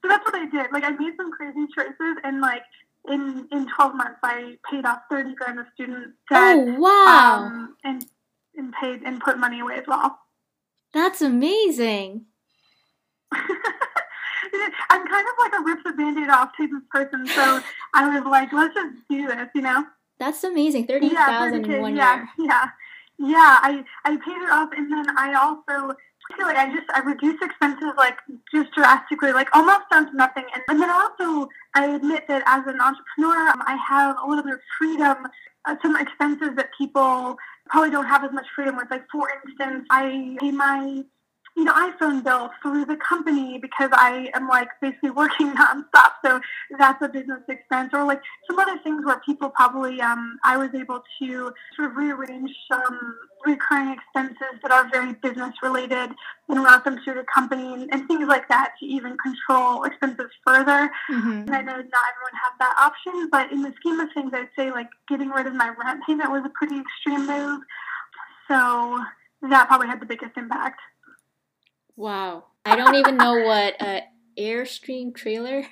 so 0.01 0.09
that's 0.09 0.25
what 0.25 0.35
I 0.35 0.45
did. 0.49 0.71
Like 0.73 0.83
I 0.83 0.91
made 0.91 1.13
some 1.15 1.31
crazy 1.31 1.65
choices 1.73 2.17
and 2.23 2.41
like 2.41 2.63
in 3.07 3.47
in 3.51 3.67
12 3.73 3.95
months 3.95 4.19
I 4.23 4.57
paid 4.69 4.85
off 4.85 4.99
30 5.09 5.35
grand 5.35 5.59
of 5.59 5.67
student 5.73 6.13
debt. 6.29 6.57
Oh, 6.57 6.75
wow. 6.77 7.45
Um, 7.45 7.77
and 7.83 8.05
and 8.57 8.73
paid 8.73 9.01
and 9.05 9.21
put 9.21 9.37
money 9.37 9.61
away 9.61 9.75
as 9.75 9.85
well. 9.87 10.19
That's 10.93 11.21
amazing. 11.21 12.25
I'm 14.89 15.07
kind 15.07 15.27
of 15.27 15.33
like 15.39 15.53
a 15.59 15.63
rip 15.63 15.83
the 15.83 15.91
band-aid 15.93 16.29
off 16.29 16.51
type 16.57 16.69
of 16.75 16.87
person, 16.89 17.27
so 17.27 17.61
I 17.93 18.17
was 18.17 18.25
like, 18.25 18.53
let's 18.53 18.73
just 18.73 18.95
do 19.09 19.27
this, 19.27 19.49
you 19.53 19.61
know? 19.61 19.83
That's 20.19 20.43
amazing. 20.43 20.88
Thirty 20.88 21.10
thousand 21.10 21.65
yeah, 21.65 21.75
in 21.75 21.82
one 21.82 21.95
yeah, 21.95 22.15
year. 22.15 22.30
Yeah, 22.39 22.69
yeah. 23.19 23.58
I 23.62 23.84
I 24.06 24.17
paid 24.17 24.41
it 24.41 24.49
off, 24.49 24.69
and 24.75 24.91
then 24.91 25.17
I 25.17 25.34
also 25.34 25.95
feel 26.36 26.47
like 26.47 26.58
I 26.58 26.73
just 26.73 26.89
I 26.93 26.99
reduced 26.99 27.43
expenses 27.43 27.91
like 27.97 28.17
just 28.54 28.71
drastically, 28.73 29.34
like 29.34 29.49
almost 29.54 29.89
down 29.91 30.10
to 30.10 30.15
nothing. 30.15 30.45
And, 30.54 30.63
and 30.67 30.82
then 30.82 30.89
also 30.89 31.49
I 31.75 31.88
admit 31.95 32.28
that 32.28 32.43
as 32.45 32.63
an 32.67 32.80
entrepreneur, 32.80 33.49
um, 33.49 33.62
I 33.65 33.78
have 33.88 34.15
a 34.23 34.28
little 34.28 34.43
bit 34.43 34.54
of 34.54 34.60
freedom. 34.78 35.28
Uh, 35.65 35.75
some 35.82 35.95
expenses 35.97 36.49
that 36.56 36.69
people 36.78 37.38
probably 37.67 37.89
don't 37.89 38.06
have 38.06 38.23
as 38.23 38.32
much 38.32 38.45
freedom 38.56 38.78
with. 38.78 38.89
Like 38.89 39.06
for 39.12 39.28
instance, 39.45 39.86
I 39.89 40.38
pay 40.39 40.51
my 40.51 41.04
you 41.55 41.63
know, 41.63 41.73
iPhone 41.73 42.21
bill 42.21 42.49
through 42.61 42.83
the 42.85 42.97
company 42.97 43.57
because 43.57 43.89
I 43.93 44.29
am 44.33 44.49
like 44.49 44.67
basically 44.81 45.11
working 45.11 45.53
nonstop. 45.55 46.11
So 46.23 46.41
that's 46.77 47.01
a 47.01 47.07
business 47.07 47.41
expense 47.47 47.91
or 47.93 48.05
like 48.05 48.21
some 48.47 48.59
other 48.59 48.77
things 48.83 49.05
where 49.05 49.21
people 49.25 49.49
probably, 49.49 50.01
um, 50.01 50.37
I 50.43 50.57
was 50.57 50.69
able 50.73 51.01
to 51.19 51.53
sort 51.75 51.91
of 51.91 51.95
rearrange 51.95 52.51
some 52.69 53.17
recurring 53.45 53.91
expenses 53.91 54.59
that 54.63 54.71
are 54.71 54.89
very 54.89 55.13
business 55.13 55.53
related 55.63 56.11
and 56.49 56.63
route 56.63 56.83
them 56.83 56.99
through 57.03 57.15
the 57.15 57.25
company 57.33 57.73
and, 57.73 57.89
and 57.93 58.07
things 58.07 58.27
like 58.27 58.49
that 58.49 58.73
to 58.79 58.85
even 58.85 59.17
control 59.17 59.83
expenses 59.83 60.31
further. 60.45 60.91
Mm-hmm. 61.09 61.47
And 61.47 61.55
I 61.55 61.61
know 61.61 61.77
not 61.77 61.77
everyone 61.77 62.35
has 62.43 62.53
that 62.59 62.75
option, 62.77 63.29
but 63.31 63.51
in 63.51 63.61
the 63.61 63.73
scheme 63.77 63.99
of 64.01 64.09
things, 64.13 64.31
I'd 64.33 64.49
say 64.57 64.71
like 64.71 64.89
getting 65.07 65.29
rid 65.29 65.47
of 65.47 65.55
my 65.55 65.73
rent 65.81 66.01
payment 66.05 66.31
was 66.31 66.43
a 66.45 66.49
pretty 66.49 66.81
extreme 66.81 67.27
move. 67.27 67.61
So 68.49 68.99
that 69.49 69.67
probably 69.67 69.87
had 69.87 70.01
the 70.01 70.05
biggest 70.05 70.35
impact. 70.37 70.79
Wow. 71.95 72.45
I 72.65 72.75
don't 72.75 72.95
even 72.95 73.17
know 73.17 73.34
what 73.34 73.81
a 73.81 74.03
Airstream 74.38 75.15
trailer 75.15 75.65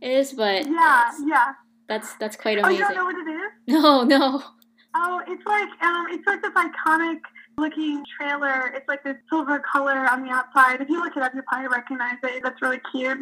is, 0.00 0.32
but 0.32 0.66
yeah, 0.66 1.10
yeah. 1.26 1.52
That's 1.88 2.14
that's 2.14 2.36
quite 2.36 2.58
amazing. 2.58 2.82
Oh, 2.82 2.88
you 2.88 2.94
don't 2.94 2.96
know 2.96 3.04
what 3.04 3.28
it 3.28 3.30
is? 3.30 3.50
No, 3.82 4.04
no. 4.04 4.42
Oh, 4.96 5.20
it's 5.26 5.44
like 5.44 5.68
um, 5.82 6.06
it's 6.10 6.26
like 6.26 6.40
this 6.40 6.52
iconic 6.52 7.18
looking 7.58 8.04
trailer. 8.16 8.72
It's 8.74 8.88
like 8.88 9.02
this 9.02 9.16
silver 9.28 9.60
color 9.60 10.08
on 10.08 10.24
the 10.24 10.30
outside. 10.30 10.80
If 10.80 10.88
you 10.88 11.02
look 11.02 11.16
it 11.16 11.22
up, 11.22 11.32
you'll 11.34 11.44
probably 11.48 11.68
recognize 11.68 12.16
it. 12.22 12.42
That's 12.42 12.60
really 12.62 12.80
cute. 12.92 13.18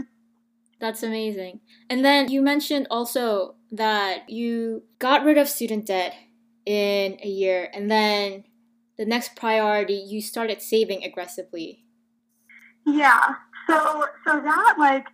That's 0.81 1.03
amazing. 1.03 1.61
And 1.89 2.05
then 2.05 2.31
you 2.31 2.43
mentioned 2.43 2.89
also 2.91 3.55
that 3.71 4.29
you 4.29 4.83
got 4.99 5.25
rid 5.25 5.39
of 5.39 5.49
student 5.49 5.87
debt 5.87 6.15
in 6.67 7.19
a 7.23 7.29
year, 7.29 7.69
and 7.73 7.91
then 7.91 8.45
the 8.99 9.07
next 9.07 9.35
priority, 9.35 9.95
you 9.95 10.21
started 10.21 10.61
saving 10.61 11.05
aggressively. 11.05 11.85
Yeah. 12.87 13.35
So 13.67 14.07
so 14.27 14.41
that 14.41 14.75
like 14.79 15.07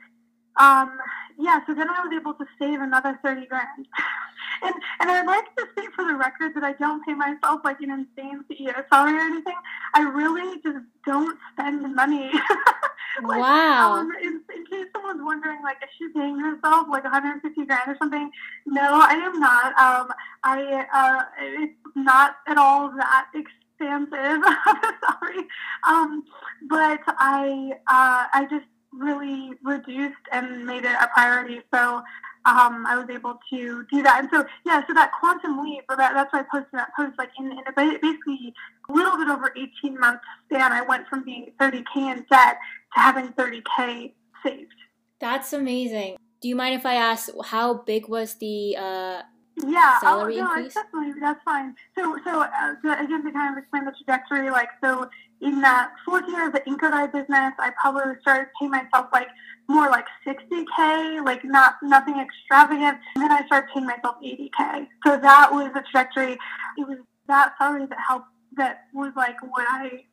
um, 0.58 0.98
yeah, 1.38 1.60
so 1.66 1.74
then 1.74 1.88
I 1.88 2.02
was 2.02 2.12
able 2.12 2.34
to 2.34 2.44
save 2.58 2.80
another 2.80 3.18
30 3.22 3.46
grand. 3.46 3.86
and, 4.62 4.74
and 5.00 5.10
I'd 5.10 5.26
like 5.26 5.44
to 5.56 5.66
state 5.72 5.90
for 5.94 6.04
the 6.04 6.16
record 6.16 6.52
that 6.56 6.64
I 6.64 6.72
don't 6.72 7.04
pay 7.06 7.14
myself 7.14 7.60
like 7.64 7.80
an 7.80 7.90
insane 7.90 8.44
CEO 8.50 8.74
salary 8.90 9.14
or 9.14 9.20
anything. 9.20 9.54
I 9.94 10.02
really 10.02 10.60
just 10.62 10.84
don't 11.06 11.38
spend 11.52 11.94
money. 11.94 12.32
like, 13.22 13.40
wow. 13.40 13.94
Um, 13.94 14.10
in, 14.20 14.40
in, 14.54 14.66
case 14.66 14.86
someone's 14.92 15.22
wondering, 15.22 15.62
like, 15.62 15.76
is 15.80 15.88
she 15.96 16.08
paying 16.12 16.40
herself 16.40 16.88
like 16.90 17.04
150 17.04 17.64
grand 17.66 17.88
or 17.88 17.96
something? 18.00 18.30
No, 18.66 19.00
I 19.00 19.12
am 19.12 19.38
not. 19.38 19.78
Um, 19.78 20.08
I, 20.42 20.86
uh, 20.92 21.22
it's 21.40 21.72
not 21.94 22.36
at 22.48 22.58
all 22.58 22.90
that 22.96 23.26
expensive 23.32 23.57
Sorry, 25.20 25.46
Um, 25.86 26.24
but 26.68 27.00
I, 27.06 27.72
uh, 27.86 28.26
I 28.32 28.46
just 28.50 28.66
really 28.92 29.52
reduced 29.62 30.16
and 30.32 30.66
made 30.66 30.84
it 30.84 30.96
a 31.00 31.08
priority. 31.14 31.60
So 31.72 32.02
um, 32.44 32.86
I 32.86 32.96
was 32.96 33.08
able 33.10 33.38
to 33.50 33.84
do 33.90 34.02
that. 34.02 34.20
And 34.20 34.28
so, 34.32 34.44
yeah, 34.64 34.82
so 34.86 34.94
that 34.94 35.12
quantum 35.18 35.62
leap, 35.62 35.84
that, 35.88 36.14
that's 36.14 36.32
why 36.32 36.40
I 36.40 36.44
posted 36.50 36.72
that 36.72 36.90
post, 36.96 37.18
like 37.18 37.30
in, 37.38 37.52
in 37.52 37.58
a, 37.58 37.72
basically 37.72 38.54
a 38.88 38.92
little 38.92 39.16
bit 39.16 39.28
over 39.28 39.52
18 39.56 39.98
months 39.98 40.24
span, 40.46 40.72
I 40.72 40.82
went 40.82 41.06
from 41.08 41.24
being 41.24 41.52
30K 41.60 41.84
in 41.96 42.26
debt 42.30 42.58
to 42.94 43.00
having 43.00 43.28
30K 43.32 44.12
saved. 44.42 44.74
That's 45.20 45.52
amazing. 45.52 46.16
Do 46.40 46.48
you 46.48 46.56
mind 46.56 46.74
if 46.74 46.86
I 46.86 46.94
ask 46.94 47.28
how 47.46 47.74
big 47.74 48.08
was 48.08 48.34
the 48.34 48.76
uh, 48.78 49.22
yeah, 49.66 49.98
salary 50.00 50.38
oh, 50.40 50.44
no, 50.44 50.54
increase? 50.54 50.74
definitely, 50.74 51.20
that's 51.20 51.42
fine. 51.44 51.74
So, 51.96 52.18
so, 52.24 52.42
uh, 52.42 52.74
so 52.82 52.92
again, 52.92 53.24
to 53.24 53.32
kind 53.32 53.56
of 53.56 53.58
explain 53.58 53.84
the 53.84 53.92
trajectory, 53.92 54.50
like, 54.50 54.68
so 54.82 55.08
in 55.40 55.60
that 55.60 55.92
fourth 56.04 56.24
year 56.28 56.46
of 56.46 56.52
the 56.52 56.60
Inkodai 56.60 57.12
business, 57.12 57.54
I 57.58 57.72
probably 57.80 58.14
started 58.20 58.48
paying 58.58 58.70
myself 58.70 59.06
like 59.12 59.28
more 59.68 59.88
like 59.88 60.06
60k, 60.26 61.24
like 61.24 61.44
not 61.44 61.74
nothing 61.82 62.18
extravagant, 62.18 62.98
and 63.14 63.22
then 63.22 63.32
I 63.32 63.46
started 63.46 63.68
paying 63.72 63.86
myself 63.86 64.16
80k. 64.22 64.88
So 65.06 65.16
that 65.16 65.52
was 65.52 65.72
the 65.74 65.82
trajectory. 65.90 66.32
It 66.76 66.88
was 66.88 66.98
that 67.28 67.54
salary 67.58 67.86
that 67.86 67.98
helped. 68.06 68.26
That 68.56 68.84
was 68.92 69.12
like 69.14 69.36
what 69.42 69.66
I, 69.68 70.04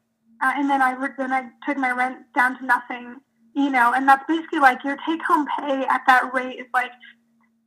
uh, 0.43 0.53
and 0.55 0.69
then 0.69 0.81
I 0.81 0.95
then 1.17 1.31
I 1.31 1.49
took 1.65 1.77
my 1.77 1.91
rent 1.91 2.17
down 2.36 2.60
to 2.60 2.65
nothing. 2.65 3.15
You 3.55 3.69
know, 3.69 3.93
and 3.95 4.08
that's 4.08 4.23
basically 4.27 4.60
like 4.60 4.84
your 4.84 4.97
take 5.08 5.21
home 5.23 5.47
pay 5.58 5.86
at 5.86 6.01
that 6.08 6.34
rate 6.34 6.60
is 6.60 6.67
like 6.73 6.91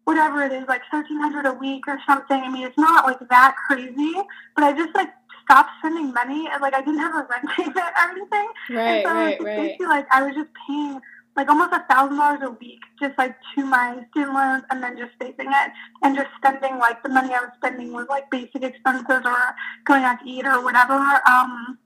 whatever 0.08 0.42
it 0.42 0.52
is, 0.52 0.66
like 0.68 0.80
thirteen 0.90 1.20
hundred 1.20 1.44
a 1.44 1.52
week 1.52 1.84
or 1.86 2.00
something. 2.06 2.40
I 2.40 2.48
mean, 2.48 2.66
it's 2.66 2.78
not 2.78 3.04
like 3.04 3.20
that 3.28 3.54
crazy, 3.68 4.14
but 4.56 4.64
I 4.64 4.72
just 4.72 4.94
like 4.94 5.10
stopped 5.44 5.68
spending 5.78 6.14
money 6.14 6.48
and 6.50 6.62
like 6.62 6.72
I 6.72 6.80
didn't 6.80 7.00
have 7.00 7.14
a 7.14 7.26
rent 7.28 7.44
payment 7.56 7.76
or 7.76 8.10
anything. 8.10 8.48
Right, 8.70 9.04
and 9.04 9.06
so 9.06 9.14
right, 9.14 9.42
right. 9.42 9.56
Basically, 9.58 9.86
like 9.86 10.06
I 10.10 10.22
was 10.22 10.34
just 10.34 10.48
paying 10.66 10.98
like 11.36 11.48
almost 11.50 11.74
a 11.74 11.84
thousand 11.90 12.16
dollars 12.16 12.40
a 12.42 12.50
week 12.52 12.80
just 12.98 13.16
like 13.18 13.36
to 13.54 13.64
my 13.64 14.00
student 14.10 14.34
loans 14.34 14.64
and 14.70 14.82
then 14.82 14.96
just 14.96 15.12
saving 15.20 15.46
it 15.46 15.70
and 16.02 16.16
just 16.16 16.30
spending 16.36 16.78
like 16.78 17.02
the 17.02 17.10
money 17.10 17.34
I 17.34 17.40
was 17.40 17.50
spending 17.58 17.92
was 17.92 18.06
like 18.08 18.30
basic 18.30 18.64
expenses 18.64 19.22
or 19.24 19.54
going 19.84 20.04
out 20.04 20.18
to 20.24 20.26
eat 20.28 20.46
or 20.46 20.64
whatever. 20.64 20.94
Um, 20.94 21.78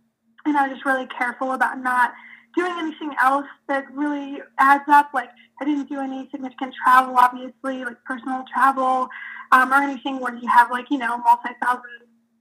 and 0.46 0.56
I 0.56 0.68
was 0.68 0.76
just 0.76 0.86
really 0.86 1.06
careful 1.06 1.52
about 1.52 1.78
not 1.78 2.12
doing 2.54 2.72
anything 2.78 3.14
else 3.20 3.46
that 3.68 3.84
really 3.94 4.40
adds 4.58 4.84
up. 4.88 5.10
Like 5.14 5.30
I 5.60 5.64
didn't 5.64 5.88
do 5.88 6.00
any 6.00 6.28
significant 6.30 6.74
travel, 6.82 7.16
obviously, 7.16 7.84
like 7.84 8.02
personal 8.04 8.44
travel, 8.52 9.08
um, 9.52 9.72
or 9.72 9.76
anything 9.76 10.20
where 10.20 10.34
you 10.34 10.48
have 10.48 10.70
like, 10.70 10.90
you 10.90 10.98
know, 10.98 11.18
multi-thousand 11.18 11.82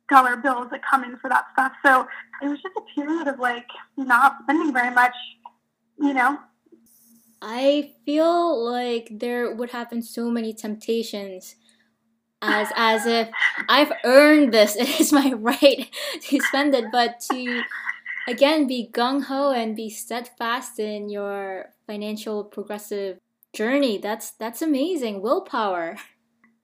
dollar 0.10 0.36
bills 0.36 0.67
that 0.71 0.82
come 0.86 1.04
in 1.04 1.17
for 1.17 1.30
that 1.30 1.45
stuff. 1.54 1.71
So 1.84 2.08
it 2.41 2.47
was 2.47 2.62
just 2.62 2.76
a 2.78 2.82
period 2.95 3.28
of 3.28 3.39
like 3.39 3.67
not 3.97 4.38
spending 4.43 4.74
very 4.74 4.93
much, 4.93 5.15
you 6.00 6.13
know. 6.13 6.38
I 7.41 7.93
feel 8.06 8.63
like 8.71 9.10
there 9.12 9.54
would 9.54 9.71
have 9.71 9.89
been 9.89 10.04
so 10.04 10.30
many 10.30 10.54
temptations 10.54 11.56
as 12.41 12.67
as 12.76 13.06
if 13.06 13.30
I've 13.67 13.91
earned 14.04 14.54
this. 14.54 14.76
It 14.80 15.00
is 15.00 15.12
my 15.12 15.34
right 15.34 15.89
to 16.21 16.39
spend 16.41 16.76
it, 16.76 16.86
but 16.91 17.19
to 17.32 17.63
again 18.28 18.68
be 18.68 18.90
gung 18.92 19.24
ho 19.24 19.52
and 19.52 19.76
be 19.76 19.90
steadfast 19.90 20.80
in 20.80 21.10
your 21.10 21.72
financial 21.88 22.44
progressive 22.44 23.20
journey. 23.54 23.98
That's 23.98 24.32
that's 24.32 24.62
amazing. 24.62 25.22
Willpower. 25.22 25.98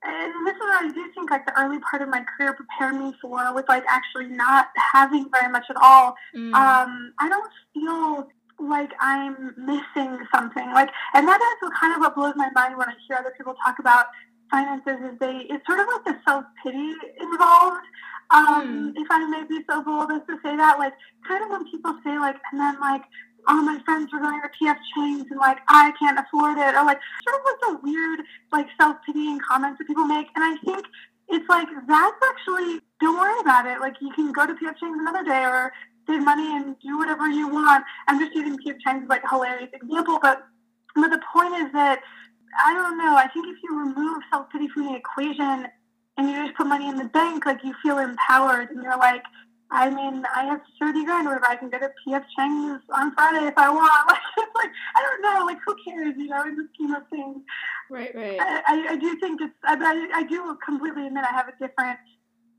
And 0.04 0.48
this 0.48 0.56
is 0.56 0.60
what 0.60 0.84
I 0.84 0.88
do 0.88 1.12
think 1.14 1.32
like 1.32 1.46
the 1.46 1.60
early 1.60 1.80
part 1.80 2.02
of 2.02 2.10
my 2.10 2.24
career 2.24 2.54
prepared 2.54 2.96
me 2.96 3.14
for 3.22 3.54
with 3.54 3.68
like 3.68 3.84
actually 3.90 4.28
not 4.28 4.68
having 4.94 5.28
very 5.32 5.52
much 5.52 5.66
at 5.70 5.76
all. 5.82 6.16
Mm. 6.36 6.54
Um, 6.54 7.14
I 7.20 7.28
don't 7.28 7.52
feel 7.74 8.30
like 8.60 8.92
I'm 9.00 9.54
missing 9.58 10.18
something. 10.34 10.72
Like 10.74 10.90
and 11.14 11.28
that 11.28 11.42
is 11.42 11.56
what 11.62 11.74
kind 11.80 11.94
of 11.94 12.00
what 12.00 12.16
blows 12.16 12.34
my 12.36 12.50
mind 12.54 12.78
when 12.78 12.90
I 12.90 12.94
hear 13.08 13.18
other 13.18 13.34
people 13.36 13.56
talk 13.66 13.80
about 13.80 14.08
finances 14.50 14.98
is 15.12 15.20
they 15.20 15.46
it's 15.50 15.66
sort 15.68 15.80
of 15.80 15.88
like 15.88 16.06
the 16.06 16.16
self 16.26 16.46
pity 16.64 16.94
involved. 17.20 17.86
Um, 18.30 18.94
mm. 18.94 19.02
if 19.02 19.08
I 19.10 19.26
may 19.28 19.44
be 19.48 19.64
so 19.70 19.82
bold 19.84 20.12
as 20.12 20.22
to 20.28 20.36
say 20.44 20.56
that, 20.56 20.80
like 20.80 20.94
kind 21.28 21.44
of 21.44 21.50
when 21.50 21.70
people 21.72 21.98
say 22.04 22.20
like 22.20 22.36
and 22.52 22.60
then 22.60 22.80
like 22.80 23.04
all 23.48 23.62
my 23.62 23.80
friends 23.86 24.10
are 24.14 24.20
going 24.20 24.42
to 24.42 24.50
PF 24.50 24.78
Chang's 24.96 25.26
and 25.32 25.40
like 25.40 25.60
I 25.70 25.94
can't 25.98 26.20
afford 26.20 26.58
it 26.58 26.76
or 26.76 26.84
like 26.84 27.00
sort 27.24 27.40
of 27.40 27.42
like 27.46 27.60
the 27.62 27.88
weird 27.88 28.20
like 28.52 28.68
self 28.80 28.98
pitying 29.06 29.40
comments 29.40 29.80
that 29.80 29.88
people 29.88 30.06
make. 30.06 30.28
And 30.36 30.44
I 30.44 30.58
think 30.66 30.86
it's 31.30 31.48
like 31.50 31.68
that's 31.88 32.22
actually 32.30 32.82
don't 33.00 33.18
worry 33.18 33.40
about 33.40 33.66
it. 33.66 33.80
Like 33.80 33.96
you 34.02 34.12
can 34.12 34.32
go 34.32 34.46
to 34.46 34.54
PF 34.54 34.78
Chang's 34.78 35.00
another 35.00 35.24
day 35.24 35.44
or 35.44 35.72
save 36.08 36.24
money 36.24 36.56
and 36.56 36.76
do 36.80 36.98
whatever 36.98 37.28
you 37.28 37.48
want. 37.48 37.84
I'm 38.08 38.20
just 38.20 38.36
using 38.36 38.58
PF 38.58 38.80
Chang's 38.86 39.04
as 39.04 39.10
like 39.10 39.24
a 39.24 39.30
hilarious 39.30 39.70
example, 39.74 40.20
but 40.22 40.44
but 40.96 41.10
the 41.10 41.22
point 41.32 41.54
is 41.56 41.72
that 41.74 42.02
I 42.66 42.74
don't 42.74 42.98
know. 42.98 43.16
I 43.16 43.28
think 43.30 43.48
if 43.48 43.58
you 43.64 43.80
remove 43.80 44.24
self 44.32 44.50
pity 44.52 44.68
from 44.68 44.86
the 44.88 44.96
equation 44.96 45.68
and 46.18 46.30
you 46.30 46.46
just 46.46 46.58
put 46.58 46.68
money 46.68 46.88
in 46.88 46.98
the 46.98 47.06
bank, 47.06 47.46
like 47.46 47.64
you 47.64 47.74
feel 47.84 48.00
empowered 48.00 48.70
and 48.72 48.82
you're 48.84 48.98
like, 48.98 49.24
I 49.70 49.90
mean, 49.90 50.24
I 50.34 50.46
have 50.46 50.62
30 50.80 51.04
grand 51.04 51.28
whatever. 51.28 51.46
I 51.46 51.58
can 51.58 51.70
get 51.70 51.84
a 51.84 51.92
PF 52.08 52.24
Chang's 52.38 52.82
on 52.94 53.14
Friday 53.14 53.48
if 53.48 53.58
I 53.58 53.70
want. 53.70 53.92
Like, 54.08 54.22
it's 54.38 54.56
like, 54.56 54.72
I 54.96 55.02
don't 55.02 55.22
know, 55.22 55.46
like, 55.46 55.58
who 55.66 55.76
cares, 55.84 56.14
you 56.18 56.28
know, 56.28 56.44
in 56.44 56.56
the 56.56 56.68
scheme 56.74 56.94
of 56.94 57.04
things. 57.10 57.38
Right, 57.90 58.16
right. 58.16 58.40
I, 58.40 58.62
I, 58.66 58.94
I 58.94 58.96
do 58.96 59.18
think 59.20 59.42
it's, 59.42 59.54
I, 59.66 59.76
I, 59.76 60.20
I 60.20 60.24
do 60.24 60.58
completely 60.66 61.08
admit 61.08 61.26
I 61.30 61.34
have 61.36 61.48
a 61.48 61.52
different 61.60 62.00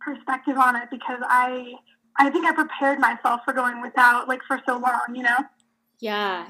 perspective 0.01 0.59
on 0.59 0.77
it 0.77 0.89
because 0.91 1.21
I, 1.23 1.73
I 2.19 2.31
think 2.31 2.45
I 2.45 2.53
prepared 2.53 2.99
myself 2.99 3.41
for 3.45 3.55
going 3.55 3.81
without, 3.81 4.29
like, 4.29 4.41
for 4.47 4.61
so 4.67 4.77
long, 4.77 5.15
you 5.15 5.23
know? 5.23 5.39
Yeah. 6.01 6.47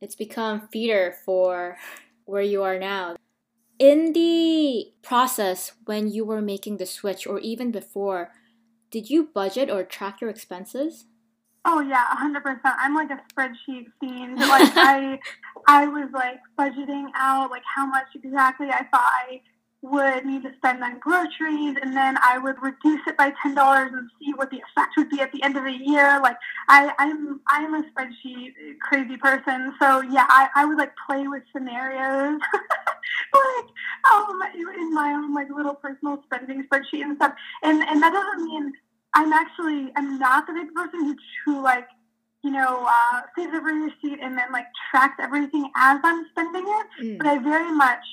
It's 0.00 0.14
become 0.14 0.68
feeder 0.68 1.14
for 1.24 1.78
where 2.26 2.42
you 2.42 2.62
are 2.62 2.78
now. 2.78 3.16
In 3.82 4.12
the 4.12 4.92
process 5.02 5.72
when 5.86 6.06
you 6.06 6.24
were 6.24 6.40
making 6.40 6.76
the 6.76 6.86
switch 6.86 7.26
or 7.26 7.40
even 7.40 7.72
before, 7.72 8.30
did 8.92 9.10
you 9.10 9.24
budget 9.34 9.68
or 9.68 9.82
track 9.82 10.20
your 10.20 10.30
expenses? 10.30 11.06
Oh 11.64 11.80
yeah, 11.80 12.04
hundred 12.10 12.44
percent. 12.44 12.76
I'm 12.78 12.94
like 12.94 13.10
a 13.10 13.18
spreadsheet 13.34 13.86
fiend. 13.98 14.38
Like 14.52 14.70
I, 14.76 15.18
I 15.66 15.88
was 15.88 16.08
like 16.14 16.38
budgeting 16.56 17.06
out 17.16 17.50
like 17.50 17.64
how 17.74 17.84
much 17.84 18.06
exactly 18.14 18.68
I 18.68 18.84
thought 18.84 19.10
I 19.26 19.40
would 19.82 20.24
need 20.24 20.42
to 20.44 20.54
spend 20.56 20.82
on 20.82 21.00
groceries, 21.00 21.76
and 21.82 21.96
then 21.96 22.16
I 22.22 22.38
would 22.38 22.62
reduce 22.62 23.00
it 23.06 23.16
by 23.16 23.32
ten 23.42 23.54
dollars 23.54 23.90
and 23.92 24.08
see 24.18 24.32
what 24.34 24.50
the 24.50 24.58
effect 24.58 24.94
would 24.96 25.10
be 25.10 25.20
at 25.20 25.32
the 25.32 25.42
end 25.42 25.56
of 25.56 25.64
the 25.64 25.72
year. 25.72 26.20
Like 26.22 26.36
I, 26.68 26.92
I'm, 26.98 27.40
I'm 27.48 27.74
a 27.74 27.82
spreadsheet 27.90 28.52
crazy 28.80 29.16
person. 29.16 29.74
So 29.80 30.00
yeah, 30.02 30.26
I, 30.28 30.48
I 30.54 30.64
would 30.64 30.78
like 30.78 30.92
play 31.06 31.26
with 31.26 31.42
scenarios. 31.52 32.40
like 33.34 33.66
um, 34.12 34.40
in 34.78 34.94
my 34.94 35.12
own 35.12 35.34
like 35.34 35.48
little 35.54 35.74
personal 35.74 36.22
spending 36.24 36.64
spreadsheet 36.64 37.02
and 37.02 37.16
stuff. 37.16 37.34
And 37.62 37.82
and 37.82 38.02
that 38.02 38.12
doesn't 38.12 38.44
mean 38.44 38.72
I'm 39.14 39.32
actually 39.32 39.92
I'm 39.96 40.18
not 40.18 40.46
the 40.46 40.52
big 40.52 40.72
person 40.74 41.04
who, 41.04 41.16
who 41.44 41.62
like 41.62 41.88
you 42.44 42.50
know 42.50 42.86
uh, 42.88 43.22
saves 43.36 43.52
every 43.52 43.80
receipt 43.80 44.20
and 44.22 44.38
then 44.38 44.52
like 44.52 44.66
tracks 44.90 45.16
everything 45.20 45.70
as 45.76 45.98
I'm 46.04 46.26
spending 46.30 46.64
it. 46.66 47.04
Mm. 47.04 47.18
But 47.18 47.26
I 47.26 47.38
very 47.38 47.72
much 47.72 48.04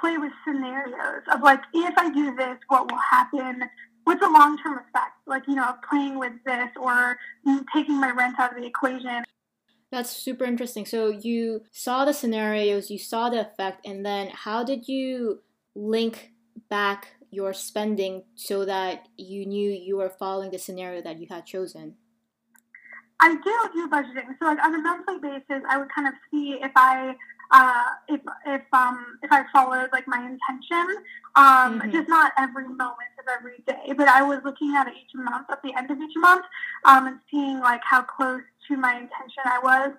play 0.00 0.18
with 0.18 0.32
scenarios 0.46 1.22
of 1.32 1.42
like 1.42 1.60
if 1.72 1.94
I 1.96 2.10
do 2.10 2.34
this, 2.34 2.58
what 2.68 2.90
will 2.90 2.98
happen? 2.98 3.62
What's 4.04 4.20
the 4.20 4.28
long 4.28 4.58
term 4.58 4.78
effect? 4.78 5.14
Like 5.26 5.42
you 5.48 5.54
know, 5.54 5.74
playing 5.88 6.18
with 6.18 6.32
this 6.44 6.70
or 6.80 7.18
taking 7.74 8.00
my 8.00 8.10
rent 8.10 8.38
out 8.38 8.54
of 8.54 8.60
the 8.60 8.66
equation. 8.66 9.24
That's 9.90 10.10
super 10.10 10.44
interesting. 10.44 10.84
So 10.84 11.08
you 11.08 11.62
saw 11.70 12.04
the 12.04 12.12
scenarios, 12.12 12.90
you 12.90 12.98
saw 12.98 13.30
the 13.30 13.40
effect, 13.40 13.86
and 13.86 14.04
then 14.04 14.30
how 14.32 14.64
did 14.64 14.88
you 14.88 15.42
link 15.74 16.32
back 16.68 17.14
your 17.30 17.52
spending 17.52 18.24
so 18.34 18.64
that 18.64 19.08
you 19.16 19.46
knew 19.46 19.70
you 19.70 19.96
were 19.96 20.10
following 20.10 20.50
the 20.50 20.58
scenario 20.58 21.02
that 21.02 21.20
you 21.20 21.26
had 21.30 21.46
chosen? 21.46 21.94
I 23.20 23.34
do 23.34 23.70
do 23.72 23.88
budgeting. 23.88 24.36
So 24.38 24.46
like 24.46 24.62
on 24.62 24.74
a 24.74 24.78
monthly 24.78 25.18
basis, 25.18 25.62
I 25.68 25.78
would 25.78 25.88
kind 25.94 26.08
of 26.08 26.14
see 26.30 26.58
if 26.60 26.72
I 26.76 27.14
uh, 27.50 27.84
if 28.08 28.20
if 28.46 28.62
um 28.72 29.18
if 29.22 29.30
I 29.32 29.44
followed 29.52 29.88
like 29.92 30.06
my 30.06 30.18
intention, 30.18 31.04
um, 31.36 31.80
mm-hmm. 31.80 31.92
just 31.92 32.08
not 32.08 32.32
every 32.38 32.66
moment 32.66 33.12
of 33.18 33.26
every 33.38 33.62
day, 33.66 33.92
but 33.96 34.08
I 34.08 34.22
was 34.22 34.40
looking 34.44 34.74
at 34.76 34.88
it 34.88 34.94
each 35.00 35.14
month 35.14 35.46
at 35.50 35.62
the 35.62 35.72
end 35.76 35.90
of 35.90 35.98
each 35.98 36.16
month, 36.16 36.44
um, 36.84 37.06
and 37.06 37.18
seeing 37.30 37.60
like 37.60 37.82
how 37.84 38.02
close 38.02 38.42
to 38.68 38.76
my 38.76 38.94
intention 38.94 39.42
I 39.44 39.60
was. 39.62 39.92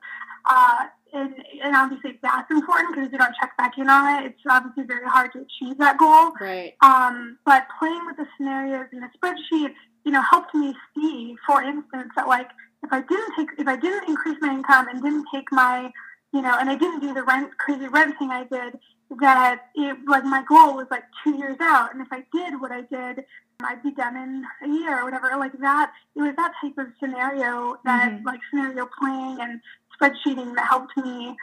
Uh, 0.49 0.85
and, 1.13 1.33
and 1.63 1.75
obviously 1.75 2.19
that's 2.21 2.49
important 2.51 2.93
because 2.93 3.07
if 3.07 3.11
you 3.13 3.17
don't 3.17 3.35
check 3.39 3.55
back 3.57 3.77
in 3.77 3.89
on 3.89 4.23
it, 4.23 4.27
it's 4.27 4.39
obviously 4.49 4.83
very 4.83 5.07
hard 5.07 5.31
to 5.33 5.39
achieve 5.39 5.77
that 5.77 5.97
goal. 5.97 6.31
Right. 6.39 6.75
Um, 6.81 7.37
but 7.45 7.67
playing 7.79 8.05
with 8.05 8.17
the 8.17 8.25
scenarios 8.37 8.87
in 8.91 8.99
the 8.99 9.09
spreadsheet, 9.17 9.73
you 10.03 10.11
know, 10.11 10.21
helped 10.21 10.53
me 10.53 10.73
see, 10.95 11.35
for 11.45 11.61
instance, 11.61 12.11
that 12.15 12.27
like 12.27 12.49
if 12.83 12.91
I 12.91 13.01
didn't 13.01 13.33
take, 13.37 13.49
if 13.57 13.67
I 13.67 13.75
didn't 13.75 14.07
increase 14.07 14.37
my 14.41 14.53
income 14.53 14.87
and 14.87 15.01
didn't 15.01 15.25
take 15.33 15.51
my, 15.51 15.91
you 16.33 16.41
know, 16.41 16.55
and 16.59 16.69
I 16.69 16.75
didn't 16.75 16.99
do 16.99 17.13
the 17.13 17.23
rent, 17.23 17.57
crazy 17.57 17.87
rent 17.87 18.17
thing 18.19 18.31
I 18.31 18.43
did, 18.43 18.77
that 19.19 19.61
it 19.75 19.97
like 20.07 20.25
my 20.25 20.43
goal 20.47 20.75
was 20.75 20.87
like 20.91 21.03
two 21.23 21.35
years 21.37 21.57
out, 21.61 21.93
and 21.93 22.01
if 22.01 22.07
I 22.11 22.25
did 22.33 22.59
what 22.59 22.71
I 22.71 22.81
did, 22.81 23.23
I'd 23.63 23.81
be 23.81 23.91
done 23.91 24.15
in 24.17 24.43
a 24.63 24.67
year 24.67 24.99
or 24.99 25.05
whatever. 25.05 25.31
Like 25.37 25.57
that, 25.59 25.91
it 26.15 26.21
was 26.21 26.35
that 26.35 26.53
type 26.61 26.77
of 26.77 26.87
scenario 26.99 27.77
that 27.85 28.11
mm-hmm. 28.11 28.25
like 28.25 28.39
scenario 28.49 28.87
playing 28.99 29.37
and 29.39 29.61
spreadsheeting 29.95 30.53
that 30.55 30.67
helped 30.67 30.95
me 30.97 31.35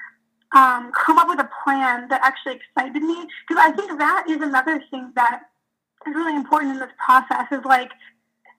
um, 0.55 0.93
come 0.93 1.19
up 1.19 1.29
with 1.29 1.41
a 1.41 1.49
plan 1.65 2.09
that 2.09 2.21
actually 2.23 2.61
excited 2.61 3.03
me. 3.03 3.27
Because 3.49 3.65
I 3.67 3.73
think 3.73 3.99
that 3.99 4.27
is 4.29 4.41
another 4.41 4.83
thing 4.91 5.13
that 5.17 5.43
is 6.07 6.15
really 6.15 6.37
important 6.37 6.75
in 6.75 6.79
this 6.79 6.93
process. 7.05 7.47
Is 7.51 7.65
like 7.65 7.91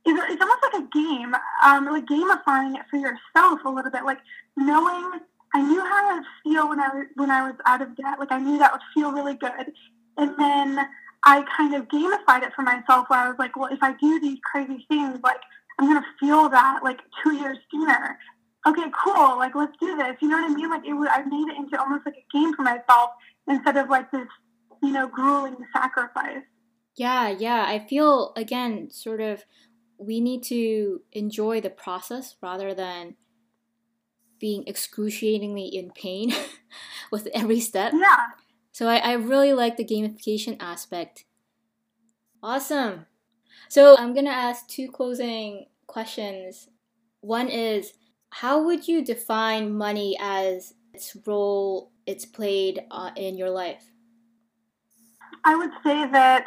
it's, 0.05 0.19
it's 0.31 0.41
almost 0.41 0.63
like 0.63 0.81
a 0.81 0.87
game, 0.91 1.35
um, 1.63 1.85
like 1.85 2.05
gamifying 2.05 2.75
it 2.75 2.85
for 2.89 2.97
yourself 2.97 3.59
a 3.65 3.69
little 3.69 3.91
bit, 3.91 4.03
like 4.03 4.19
knowing. 4.57 5.19
I 5.55 5.61
knew 5.61 5.79
how 5.79 6.11
I 6.11 6.15
would 6.15 6.25
feel 6.43 6.67
when 6.67 6.81
I 6.81 6.89
was 6.89 7.05
when 7.15 7.31
I 7.31 7.47
was 7.47 7.55
out 7.65 7.81
of 7.81 7.95
debt. 7.95 8.19
Like 8.19 8.29
I 8.29 8.39
knew 8.39 8.59
that 8.59 8.73
would 8.73 8.81
feel 8.93 9.13
really 9.13 9.35
good, 9.35 9.71
and 10.17 10.35
then 10.37 10.85
I 11.23 11.45
kind 11.55 11.73
of 11.73 11.87
gamified 11.87 12.43
it 12.43 12.51
for 12.53 12.61
myself 12.61 13.05
where 13.07 13.19
I 13.21 13.29
was 13.29 13.37
like, 13.39 13.55
well, 13.55 13.71
if 13.71 13.81
I 13.81 13.93
do 13.93 14.19
these 14.19 14.37
crazy 14.43 14.85
things, 14.89 15.17
like 15.23 15.39
I'm 15.79 15.87
gonna 15.87 16.05
feel 16.19 16.49
that 16.49 16.81
like 16.83 16.99
two 17.23 17.35
years 17.35 17.57
sooner. 17.71 18.17
Okay, 18.67 18.91
cool. 19.01 19.37
Like 19.37 19.55
let's 19.55 19.71
do 19.79 19.95
this. 19.95 20.17
You 20.21 20.27
know 20.27 20.41
what 20.41 20.51
I 20.51 20.53
mean? 20.53 20.69
Like 20.69 20.83
it 20.83 20.93
I 20.93 21.23
made 21.23 21.47
it 21.53 21.57
into 21.57 21.79
almost 21.79 22.05
like 22.05 22.15
a 22.15 22.37
game 22.37 22.53
for 22.53 22.63
myself 22.63 23.11
instead 23.47 23.77
of 23.77 23.89
like 23.89 24.11
this, 24.11 24.27
you 24.83 24.91
know, 24.91 25.07
grueling 25.07 25.55
sacrifice. 25.71 26.43
Yeah, 26.97 27.29
yeah. 27.29 27.63
I 27.65 27.87
feel 27.87 28.33
again 28.35 28.91
sort 28.91 29.21
of 29.21 29.45
we 29.97 30.19
need 30.19 30.43
to 30.43 30.99
enjoy 31.13 31.61
the 31.61 31.69
process 31.69 32.35
rather 32.41 32.73
than 32.73 33.15
being 34.45 34.63
excruciatingly 34.67 35.65
in 35.65 35.89
pain 35.89 36.31
with 37.11 37.27
every 37.33 37.59
step. 37.59 37.91
Yeah. 37.95 38.27
So 38.73 38.87
I, 38.87 38.97
I 38.97 39.13
really 39.13 39.53
like 39.53 39.75
the 39.75 39.83
gamification 39.83 40.57
aspect. 40.59 41.25
Awesome. 42.43 43.07
So 43.69 43.97
I'm 43.97 44.13
going 44.13 44.25
to 44.25 44.31
ask 44.31 44.67
two 44.67 44.91
closing 44.91 45.65
questions. 45.87 46.69
One 47.21 47.49
is 47.49 47.93
how 48.29 48.61
would 48.65 48.87
you 48.87 49.03
define 49.03 49.73
money 49.73 50.15
as 50.21 50.75
its 50.93 51.17
role 51.25 51.91
it's 52.05 52.25
played 52.25 52.83
uh, 52.91 53.09
in 53.15 53.37
your 53.37 53.49
life? 53.49 53.89
I 55.43 55.55
would 55.55 55.71
say 55.83 56.07
that 56.11 56.45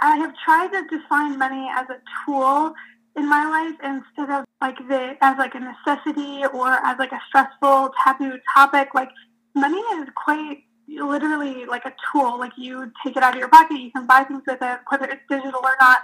I 0.00 0.16
have 0.16 0.32
tried 0.42 0.68
to 0.68 0.96
define 0.96 1.38
money 1.38 1.68
as 1.70 1.86
a 1.90 2.00
tool 2.24 2.72
in 3.16 3.28
my 3.28 3.44
life 3.46 3.78
instead 3.82 4.30
of 4.30 4.44
like 4.60 4.76
the 4.88 5.16
as 5.20 5.38
like 5.38 5.54
a 5.54 5.60
necessity 5.60 6.44
or 6.52 6.68
as 6.68 6.98
like 6.98 7.12
a 7.12 7.20
stressful 7.28 7.90
taboo 8.02 8.38
topic. 8.54 8.88
Like 8.94 9.10
money 9.54 9.78
is 9.98 10.08
quite 10.14 10.64
literally 10.88 11.64
like 11.66 11.84
a 11.84 11.92
tool. 12.12 12.38
Like 12.38 12.52
you 12.56 12.90
take 13.04 13.16
it 13.16 13.22
out 13.22 13.34
of 13.34 13.38
your 13.38 13.48
pocket, 13.48 13.78
you 13.78 13.90
can 13.90 14.06
buy 14.06 14.24
things 14.24 14.42
with 14.46 14.58
it, 14.60 14.78
whether 14.88 15.06
it's 15.06 15.22
digital 15.28 15.60
or 15.62 15.76
not, 15.80 15.98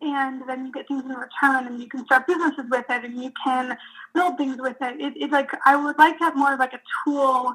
and 0.00 0.42
then 0.48 0.66
you 0.66 0.72
get 0.72 0.88
things 0.88 1.04
in 1.04 1.10
return, 1.10 1.66
and 1.66 1.80
you 1.80 1.88
can 1.88 2.04
start 2.04 2.26
businesses 2.26 2.64
with 2.70 2.84
it, 2.88 3.04
and 3.04 3.22
you 3.22 3.32
can 3.44 3.76
build 4.14 4.36
things 4.38 4.56
with 4.58 4.76
it. 4.80 5.00
it 5.00 5.14
it's 5.16 5.32
like 5.32 5.50
I 5.66 5.76
would 5.76 5.98
like 5.98 6.18
to 6.18 6.24
have 6.24 6.36
more 6.36 6.54
of 6.54 6.58
like 6.58 6.72
a 6.72 6.80
tool 7.04 7.54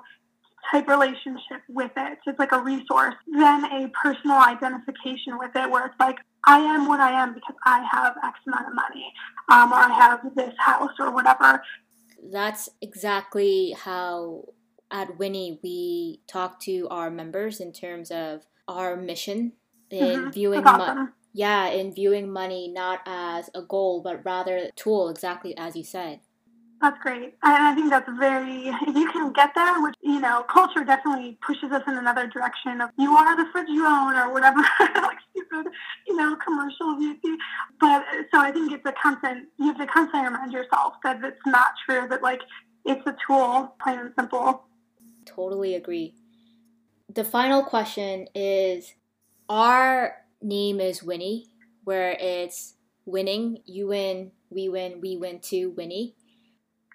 type 0.71 0.87
relationship 0.87 1.61
with 1.69 1.91
it. 1.95 2.19
It's 2.25 2.39
like 2.39 2.51
a 2.51 2.59
resource 2.59 3.15
than 3.31 3.65
a 3.65 3.89
personal 3.89 4.37
identification 4.37 5.37
with 5.37 5.51
it, 5.55 5.69
where 5.69 5.85
it's 5.85 5.99
like 5.99 6.17
I 6.47 6.59
am 6.59 6.87
what 6.87 6.99
I 6.99 7.11
am 7.11 7.33
because 7.33 7.55
I 7.65 7.87
have 7.91 8.15
X 8.23 8.39
amount 8.47 8.67
of 8.67 8.75
money, 8.75 9.13
um, 9.49 9.71
or 9.71 9.77
I 9.77 9.93
have 9.93 10.35
this 10.35 10.53
house 10.57 10.93
or 10.99 11.11
whatever. 11.11 11.61
That's 12.31 12.69
exactly 12.81 13.75
how 13.77 14.45
at 14.91 15.17
Winnie, 15.17 15.59
we 15.63 16.21
talk 16.27 16.59
to 16.61 16.87
our 16.89 17.09
members 17.09 17.59
in 17.59 17.73
terms 17.73 18.11
of 18.11 18.45
our 18.67 18.95
mission 18.95 19.53
in 19.89 19.99
mm-hmm. 19.99 20.29
viewing 20.29 20.63
money. 20.63 21.09
Yeah, 21.33 21.67
in 21.67 21.93
viewing 21.93 22.31
money 22.31 22.71
not 22.73 23.01
as 23.05 23.49
a 23.53 23.61
goal, 23.61 24.01
but 24.01 24.23
rather 24.23 24.55
a 24.55 24.71
tool, 24.71 25.09
exactly 25.09 25.55
as 25.57 25.75
you 25.75 25.83
said. 25.83 26.21
That's 26.81 26.97
great. 27.01 27.33
And 27.43 27.63
I 27.63 27.73
think 27.73 27.89
that's 27.89 28.09
very, 28.17 28.67
if 28.67 28.95
you 28.95 29.11
can 29.11 29.33
get 29.33 29.51
there, 29.55 29.81
which, 29.81 29.95
you 30.01 30.19
know, 30.19 30.43
culture 30.43 30.83
definitely 30.83 31.37
pushes 31.45 31.71
us 31.71 31.83
in 31.87 31.97
another 31.97 32.27
direction 32.27 32.79
of 32.79 32.89
you 32.97 33.11
are 33.11 33.35
the 33.35 33.49
fridge 33.51 33.67
you 33.69 33.85
own 33.85 34.15
or 34.15 34.31
whatever, 34.31 34.61
like 34.79 35.17
stupid, 35.47 35.71
you 36.07 36.15
know, 36.15 36.35
commercials 36.35 37.01
you 37.01 37.17
see. 37.23 37.37
But 37.79 38.05
so 38.31 38.39
I 38.39 38.51
think 38.51 38.71
it's 38.71 38.85
a 38.85 38.93
constant, 38.93 39.47
you 39.59 39.67
have 39.67 39.77
to 39.77 39.87
constantly 39.87 40.29
remind 40.29 40.51
yourself 40.51 40.93
that 41.03 41.23
it's 41.23 41.45
not 41.45 41.73
true, 41.85 42.07
that 42.09 42.21
like 42.21 42.41
it's 42.85 43.05
a 43.07 43.15
tool, 43.25 43.75
plain 43.81 43.99
and 43.99 44.13
simple. 44.17 44.65
Totally 45.25 45.75
agree. 45.75 46.13
The 47.13 47.23
final 47.23 47.63
question 47.63 48.27
is 48.35 48.93
our 49.49 50.15
name 50.41 50.79
is 50.79 51.03
Winnie, 51.03 51.47
where 51.83 52.11
it's 52.19 52.75
winning, 53.05 53.59
you 53.65 53.87
win, 53.87 54.31
we 54.49 54.69
win, 54.69 55.01
we 55.01 55.17
win 55.17 55.39
too, 55.39 55.71
Winnie. 55.71 56.15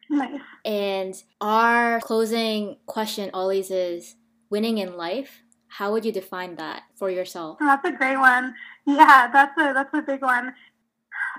Nice. 0.08 0.40
And 0.64 1.14
our 1.40 2.00
closing 2.00 2.78
question 2.86 3.30
always 3.32 3.70
is 3.70 4.16
winning 4.50 4.78
in 4.78 4.96
life. 4.96 5.42
How 5.70 5.92
would 5.92 6.04
you 6.04 6.12
define 6.12 6.56
that 6.56 6.82
for 6.96 7.10
yourself? 7.10 7.58
That's 7.60 7.86
a 7.86 7.92
great 7.92 8.18
one. 8.18 8.54
Yeah, 8.86 9.30
that's 9.32 9.56
a 9.58 9.72
that's 9.72 9.94
a 9.94 10.02
big 10.02 10.22
one. 10.22 10.52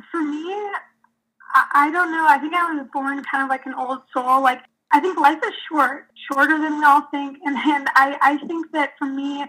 For 0.10 0.22
me, 0.22 0.46
I, 1.54 1.88
I 1.88 1.91
don't 1.91 2.12
know. 2.12 2.26
I 2.28 2.38
think 2.39 2.54
I 2.54 2.74
was 2.74 2.88
born 2.94 3.24
kind 3.30 3.44
of 3.44 3.50
like 3.50 3.65
an 3.65 3.74
old 3.74 4.00
soul. 4.13 4.41
Like 4.41 4.62
I 4.91 5.00
think 5.00 5.20
life 5.20 5.39
is 5.46 5.54
short, 5.70 6.08
shorter 6.32 6.58
than 6.58 6.80
we 6.80 6.86
all 6.86 7.08
think. 7.12 7.38
And, 7.46 7.58
and 7.58 7.88
I, 7.96 8.17
I 8.22 8.38
think 8.48 8.72
that 8.74 8.91
for 8.98 9.06
me, 9.06 9.46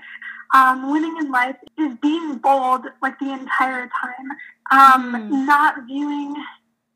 um, 0.55 0.91
winning 0.91 1.17
in 1.19 1.31
life 1.31 1.57
is 1.79 1.95
being 2.01 2.39
bold 2.39 2.87
like 3.01 3.19
the 3.19 3.33
entire 3.33 3.89
time. 4.03 4.29
Um, 4.71 5.31
mm. 5.31 5.47
Not 5.47 5.87
viewing 5.87 6.35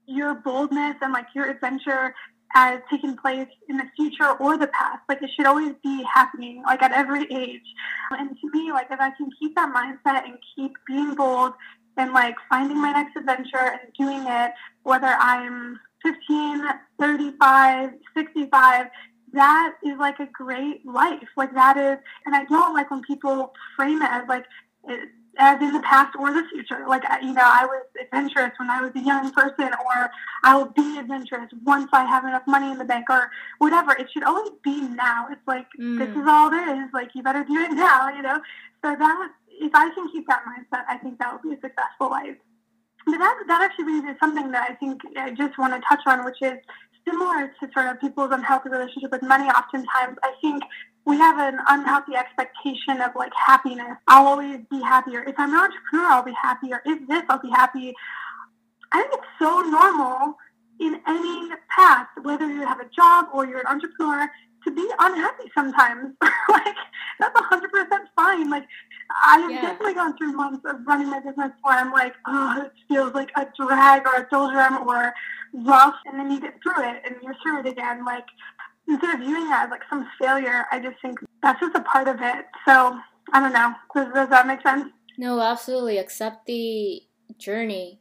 your 0.06 0.34
boldness 0.34 0.96
and 1.02 1.12
like 1.12 1.26
your 1.34 1.50
adventure 1.50 2.14
as 2.56 2.80
taking 2.90 3.14
place 3.18 3.48
in 3.68 3.76
the 3.76 3.84
future 3.94 4.30
or 4.40 4.56
the 4.56 4.68
past. 4.68 5.00
Like 5.10 5.22
it 5.22 5.28
should 5.36 5.44
always 5.44 5.74
be 5.84 6.02
happening, 6.12 6.62
like 6.64 6.82
at 6.82 6.90
every 6.90 7.24
age. 7.30 7.68
And 8.10 8.30
to 8.30 8.50
me, 8.50 8.72
like 8.72 8.86
if 8.90 8.98
I 8.98 9.10
can 9.10 9.28
keep 9.38 9.54
that 9.56 9.72
mindset 9.74 10.24
and 10.24 10.38
keep 10.56 10.72
being 10.86 11.14
bold 11.14 11.52
and 11.98 12.14
like 12.14 12.34
finding 12.48 12.80
my 12.80 12.92
next 12.92 13.14
adventure 13.14 13.58
and 13.58 13.92
doing 13.98 14.24
it, 14.26 14.52
whether 14.84 15.06
I'm 15.20 15.78
15, 16.02 16.64
35, 16.98 17.90
65, 18.16 18.86
that 19.34 19.74
is 19.84 19.98
like 19.98 20.18
a 20.18 20.28
great 20.32 20.86
life. 20.86 21.28
Like 21.36 21.52
that 21.52 21.76
is, 21.76 21.98
and 22.24 22.34
I 22.34 22.44
don't 22.44 22.72
like 22.72 22.90
when 22.90 23.02
people 23.02 23.52
frame 23.76 24.00
it 24.00 24.10
as 24.10 24.24
like, 24.28 24.46
as 25.38 25.60
in 25.60 25.72
the 25.72 25.80
past 25.80 26.16
or 26.18 26.32
the 26.32 26.42
future. 26.50 26.84
Like, 26.88 27.02
you 27.22 27.32
know, 27.32 27.44
I 27.44 27.66
was 27.66 27.84
adventurous 28.00 28.52
when 28.58 28.70
I 28.70 28.80
was 28.80 28.92
a 28.94 29.00
young 29.00 29.30
person, 29.32 29.66
or 29.66 30.10
I 30.42 30.56
will 30.56 30.72
be 30.74 30.98
adventurous 30.98 31.50
once 31.64 31.88
I 31.92 32.04
have 32.04 32.24
enough 32.24 32.46
money 32.46 32.70
in 32.70 32.78
the 32.78 32.84
bank, 32.84 33.06
or 33.10 33.30
whatever. 33.58 33.92
It 33.92 34.08
should 34.12 34.24
always 34.24 34.52
be 34.62 34.80
now. 34.80 35.28
It's 35.30 35.46
like, 35.46 35.66
mm. 35.78 35.98
this 35.98 36.10
is 36.10 36.26
all 36.26 36.50
there 36.50 36.84
is. 36.84 36.90
Like, 36.92 37.10
you 37.14 37.22
better 37.22 37.44
do 37.44 37.54
it 37.54 37.72
now, 37.72 38.08
you 38.08 38.22
know? 38.22 38.40
So 38.84 38.94
that, 38.96 39.30
if 39.48 39.74
I 39.74 39.90
can 39.94 40.10
keep 40.10 40.26
that 40.28 40.42
mindset, 40.44 40.84
I 40.88 40.98
think 40.98 41.18
that 41.18 41.32
would 41.32 41.42
be 41.42 41.56
a 41.56 41.60
successful 41.60 42.10
life. 42.10 42.36
But 43.06 43.18
that, 43.18 43.44
that 43.46 43.62
actually 43.62 43.84
brings 43.84 44.02
me 44.02 44.12
to 44.12 44.18
something 44.18 44.50
that 44.50 44.68
I 44.68 44.74
think 44.74 45.00
I 45.16 45.30
just 45.30 45.56
want 45.58 45.72
to 45.74 45.80
touch 45.88 46.02
on, 46.06 46.24
which 46.24 46.42
is 46.42 46.58
similar 47.08 47.52
to 47.60 47.70
sort 47.72 47.86
of 47.86 48.00
people's 48.00 48.32
unhealthy 48.32 48.68
relationship 48.68 49.10
with 49.10 49.22
money. 49.22 49.44
Oftentimes, 49.44 50.18
I 50.22 50.32
think 50.40 50.62
we 51.04 51.16
have 51.18 51.38
an 51.38 51.60
unhealthy 51.68 52.16
expectation 52.16 53.00
of 53.00 53.12
like 53.14 53.32
happiness. 53.34 53.96
I'll 54.08 54.26
always 54.26 54.60
be 54.70 54.80
happier. 54.80 55.22
If 55.22 55.36
I'm 55.38 55.50
an 55.50 55.60
entrepreneur, 55.60 56.06
I'll 56.06 56.24
be 56.24 56.34
happier. 56.40 56.82
If 56.84 57.06
this, 57.08 57.22
I'll 57.28 57.40
be 57.40 57.50
happy. 57.50 57.94
I 58.92 59.02
think 59.02 59.14
it's 59.14 59.26
so 59.38 59.60
normal 59.60 60.36
in 60.80 61.00
any 61.06 61.50
path, 61.74 62.08
whether 62.22 62.46
you 62.46 62.66
have 62.66 62.80
a 62.80 62.88
job 62.94 63.26
or 63.32 63.46
you're 63.46 63.60
an 63.60 63.66
entrepreneur, 63.66 64.28
to 64.64 64.74
be 64.74 64.88
unhappy 64.98 65.50
sometimes. 65.54 66.14
like 66.48 66.76
that's 67.18 67.40
hundred 67.40 67.70
percent 67.70 68.08
fine. 68.14 68.50
Like 68.50 68.66
I 69.24 69.38
have 69.38 69.50
yeah. 69.50 69.62
definitely 69.62 69.94
gone 69.94 70.16
through 70.16 70.32
months 70.32 70.64
of 70.66 70.76
running 70.86 71.08
my 71.08 71.20
business 71.20 71.52
where 71.62 71.78
I'm 71.78 71.92
like, 71.92 72.14
oh, 72.26 72.64
it 72.66 72.72
feels 72.88 73.14
like 73.14 73.30
a 73.36 73.46
drag 73.58 74.06
or 74.06 74.22
a 74.22 74.28
doldrum 74.30 74.88
or 74.88 75.12
rough, 75.52 75.94
and 76.06 76.18
then 76.18 76.30
you 76.30 76.40
get 76.40 76.54
through 76.62 76.88
it 76.88 77.02
and 77.06 77.16
you're 77.22 77.36
through 77.42 77.60
it 77.60 77.66
again. 77.66 78.04
Like 78.04 78.26
instead 78.88 79.14
of 79.14 79.20
viewing 79.20 79.48
that 79.48 79.66
as 79.66 79.70
like 79.70 79.82
some 79.88 80.06
failure, 80.20 80.64
I 80.70 80.80
just 80.80 81.00
think 81.00 81.18
that's 81.42 81.60
just 81.60 81.76
a 81.76 81.82
part 81.82 82.08
of 82.08 82.16
it. 82.20 82.46
So 82.66 82.98
I 83.32 83.40
don't 83.40 83.52
know. 83.52 83.72
Does, 83.94 84.12
does 84.12 84.28
that 84.30 84.46
make 84.46 84.62
sense? 84.62 84.90
No, 85.18 85.40
absolutely. 85.40 85.98
Accept 85.98 86.46
the 86.46 87.02
journey. 87.38 88.00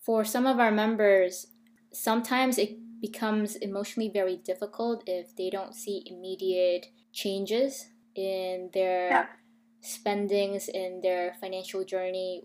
For 0.00 0.22
some 0.24 0.46
of 0.46 0.60
our 0.60 0.70
members, 0.70 1.46
sometimes 1.94 2.58
it 2.58 2.76
becomes 3.00 3.56
emotionally 3.56 4.08
very 4.08 4.36
difficult 4.36 5.02
if 5.06 5.34
they 5.36 5.50
don't 5.50 5.74
see 5.74 6.02
immediate 6.06 6.86
changes 7.12 7.86
in 8.14 8.70
their 8.72 9.08
Yeah. 9.10 9.26
spendings 9.80 10.68
in 10.68 11.00
their 11.02 11.34
financial 11.40 11.84
journey 11.84 12.44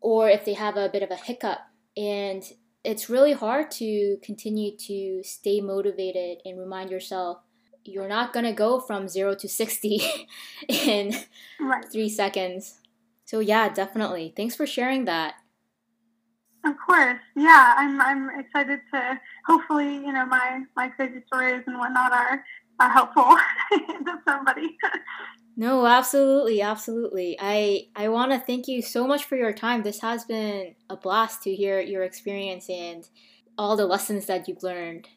or 0.00 0.28
if 0.30 0.44
they 0.44 0.54
have 0.54 0.76
a 0.76 0.88
bit 0.88 1.02
of 1.02 1.10
a 1.10 1.16
hiccup 1.16 1.58
and 1.96 2.42
it's 2.84 3.10
really 3.10 3.32
hard 3.32 3.70
to 3.70 4.16
continue 4.22 4.76
to 4.76 5.22
stay 5.22 5.60
motivated 5.60 6.38
and 6.44 6.58
remind 6.58 6.90
yourself 6.90 7.38
you're 7.84 8.08
not 8.08 8.32
going 8.32 8.44
to 8.46 8.52
go 8.52 8.80
from 8.80 9.08
0 9.08 9.34
to 9.34 9.48
60 9.48 10.00
in 10.68 11.14
Right. 11.60 11.84
3 11.90 12.08
seconds. 12.08 12.80
So 13.24 13.40
yeah, 13.40 13.68
definitely. 13.68 14.32
Thanks 14.36 14.54
for 14.56 14.66
sharing 14.66 15.04
that. 15.06 15.34
Of 16.68 16.74
course. 16.86 17.18
Yeah, 17.34 17.74
I'm 17.78 17.98
I'm 17.98 18.28
excited 18.38 18.80
to 18.92 19.20
hopefully, 19.46 19.94
you 19.94 20.12
know, 20.12 20.26
my 20.26 20.64
my 20.76 20.88
crazy 20.88 21.22
stories 21.26 21.62
and 21.66 21.78
whatnot 21.78 22.12
are 22.12 22.44
are 22.78 22.90
helpful 22.90 23.24
to 23.72 24.20
somebody. 24.28 24.76
No, 25.56 25.86
absolutely, 25.86 26.60
absolutely. 26.60 27.38
I 27.40 27.86
I 27.96 28.08
want 28.08 28.32
to 28.32 28.38
thank 28.38 28.68
you 28.68 28.82
so 28.82 29.06
much 29.06 29.24
for 29.24 29.36
your 29.36 29.54
time. 29.54 29.82
This 29.82 30.02
has 30.02 30.24
been 30.24 30.74
a 30.90 30.96
blast 30.96 31.42
to 31.44 31.54
hear 31.54 31.80
your 31.80 32.02
experience 32.02 32.68
and 32.68 33.08
all 33.56 33.74
the 33.74 33.86
lessons 33.86 34.26
that 34.26 34.46
you've 34.46 34.62
learned. 34.62 35.08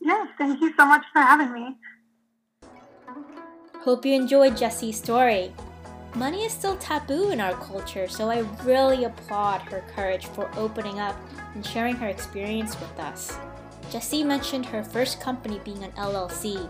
yes, 0.00 0.26
thank 0.38 0.60
you 0.60 0.72
so 0.76 0.86
much 0.86 1.04
for 1.12 1.20
having 1.20 1.52
me. 1.52 1.76
Hope 3.82 4.04
you 4.04 4.14
enjoyed 4.14 4.56
Jessie's 4.56 4.98
story. 4.98 5.52
Money 6.14 6.44
is 6.44 6.52
still 6.52 6.76
taboo 6.78 7.30
in 7.30 7.40
our 7.40 7.54
culture, 7.54 8.08
so 8.08 8.30
I 8.30 8.40
really 8.64 9.04
applaud 9.04 9.60
her 9.62 9.84
courage 9.94 10.26
for 10.26 10.50
opening 10.56 10.98
up 10.98 11.14
and 11.54 11.64
sharing 11.64 11.96
her 11.96 12.08
experience 12.08 12.78
with 12.80 12.98
us. 12.98 13.36
Jessie 13.90 14.24
mentioned 14.24 14.66
her 14.66 14.82
first 14.82 15.20
company 15.20 15.60
being 15.64 15.84
an 15.84 15.92
LLC. 15.92 16.68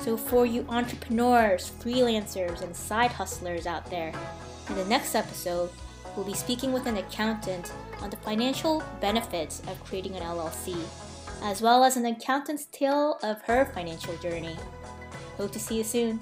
So, 0.00 0.16
for 0.16 0.46
you 0.46 0.64
entrepreneurs, 0.68 1.70
freelancers, 1.80 2.60
and 2.62 2.74
side 2.74 3.10
hustlers 3.10 3.66
out 3.66 3.90
there, 3.90 4.12
in 4.68 4.76
the 4.76 4.84
next 4.84 5.14
episode, 5.14 5.70
we'll 6.14 6.26
be 6.26 6.34
speaking 6.34 6.72
with 6.72 6.86
an 6.86 6.98
accountant 6.98 7.72
on 8.00 8.10
the 8.10 8.16
financial 8.18 8.82
benefits 9.00 9.60
of 9.60 9.82
creating 9.84 10.14
an 10.14 10.22
LLC, 10.22 10.76
as 11.42 11.62
well 11.62 11.84
as 11.84 11.96
an 11.96 12.06
accountant's 12.06 12.66
tale 12.66 13.18
of 13.22 13.42
her 13.42 13.64
financial 13.74 14.16
journey. 14.18 14.56
Hope 15.36 15.52
to 15.52 15.58
see 15.58 15.78
you 15.78 15.84
soon. 15.84 16.20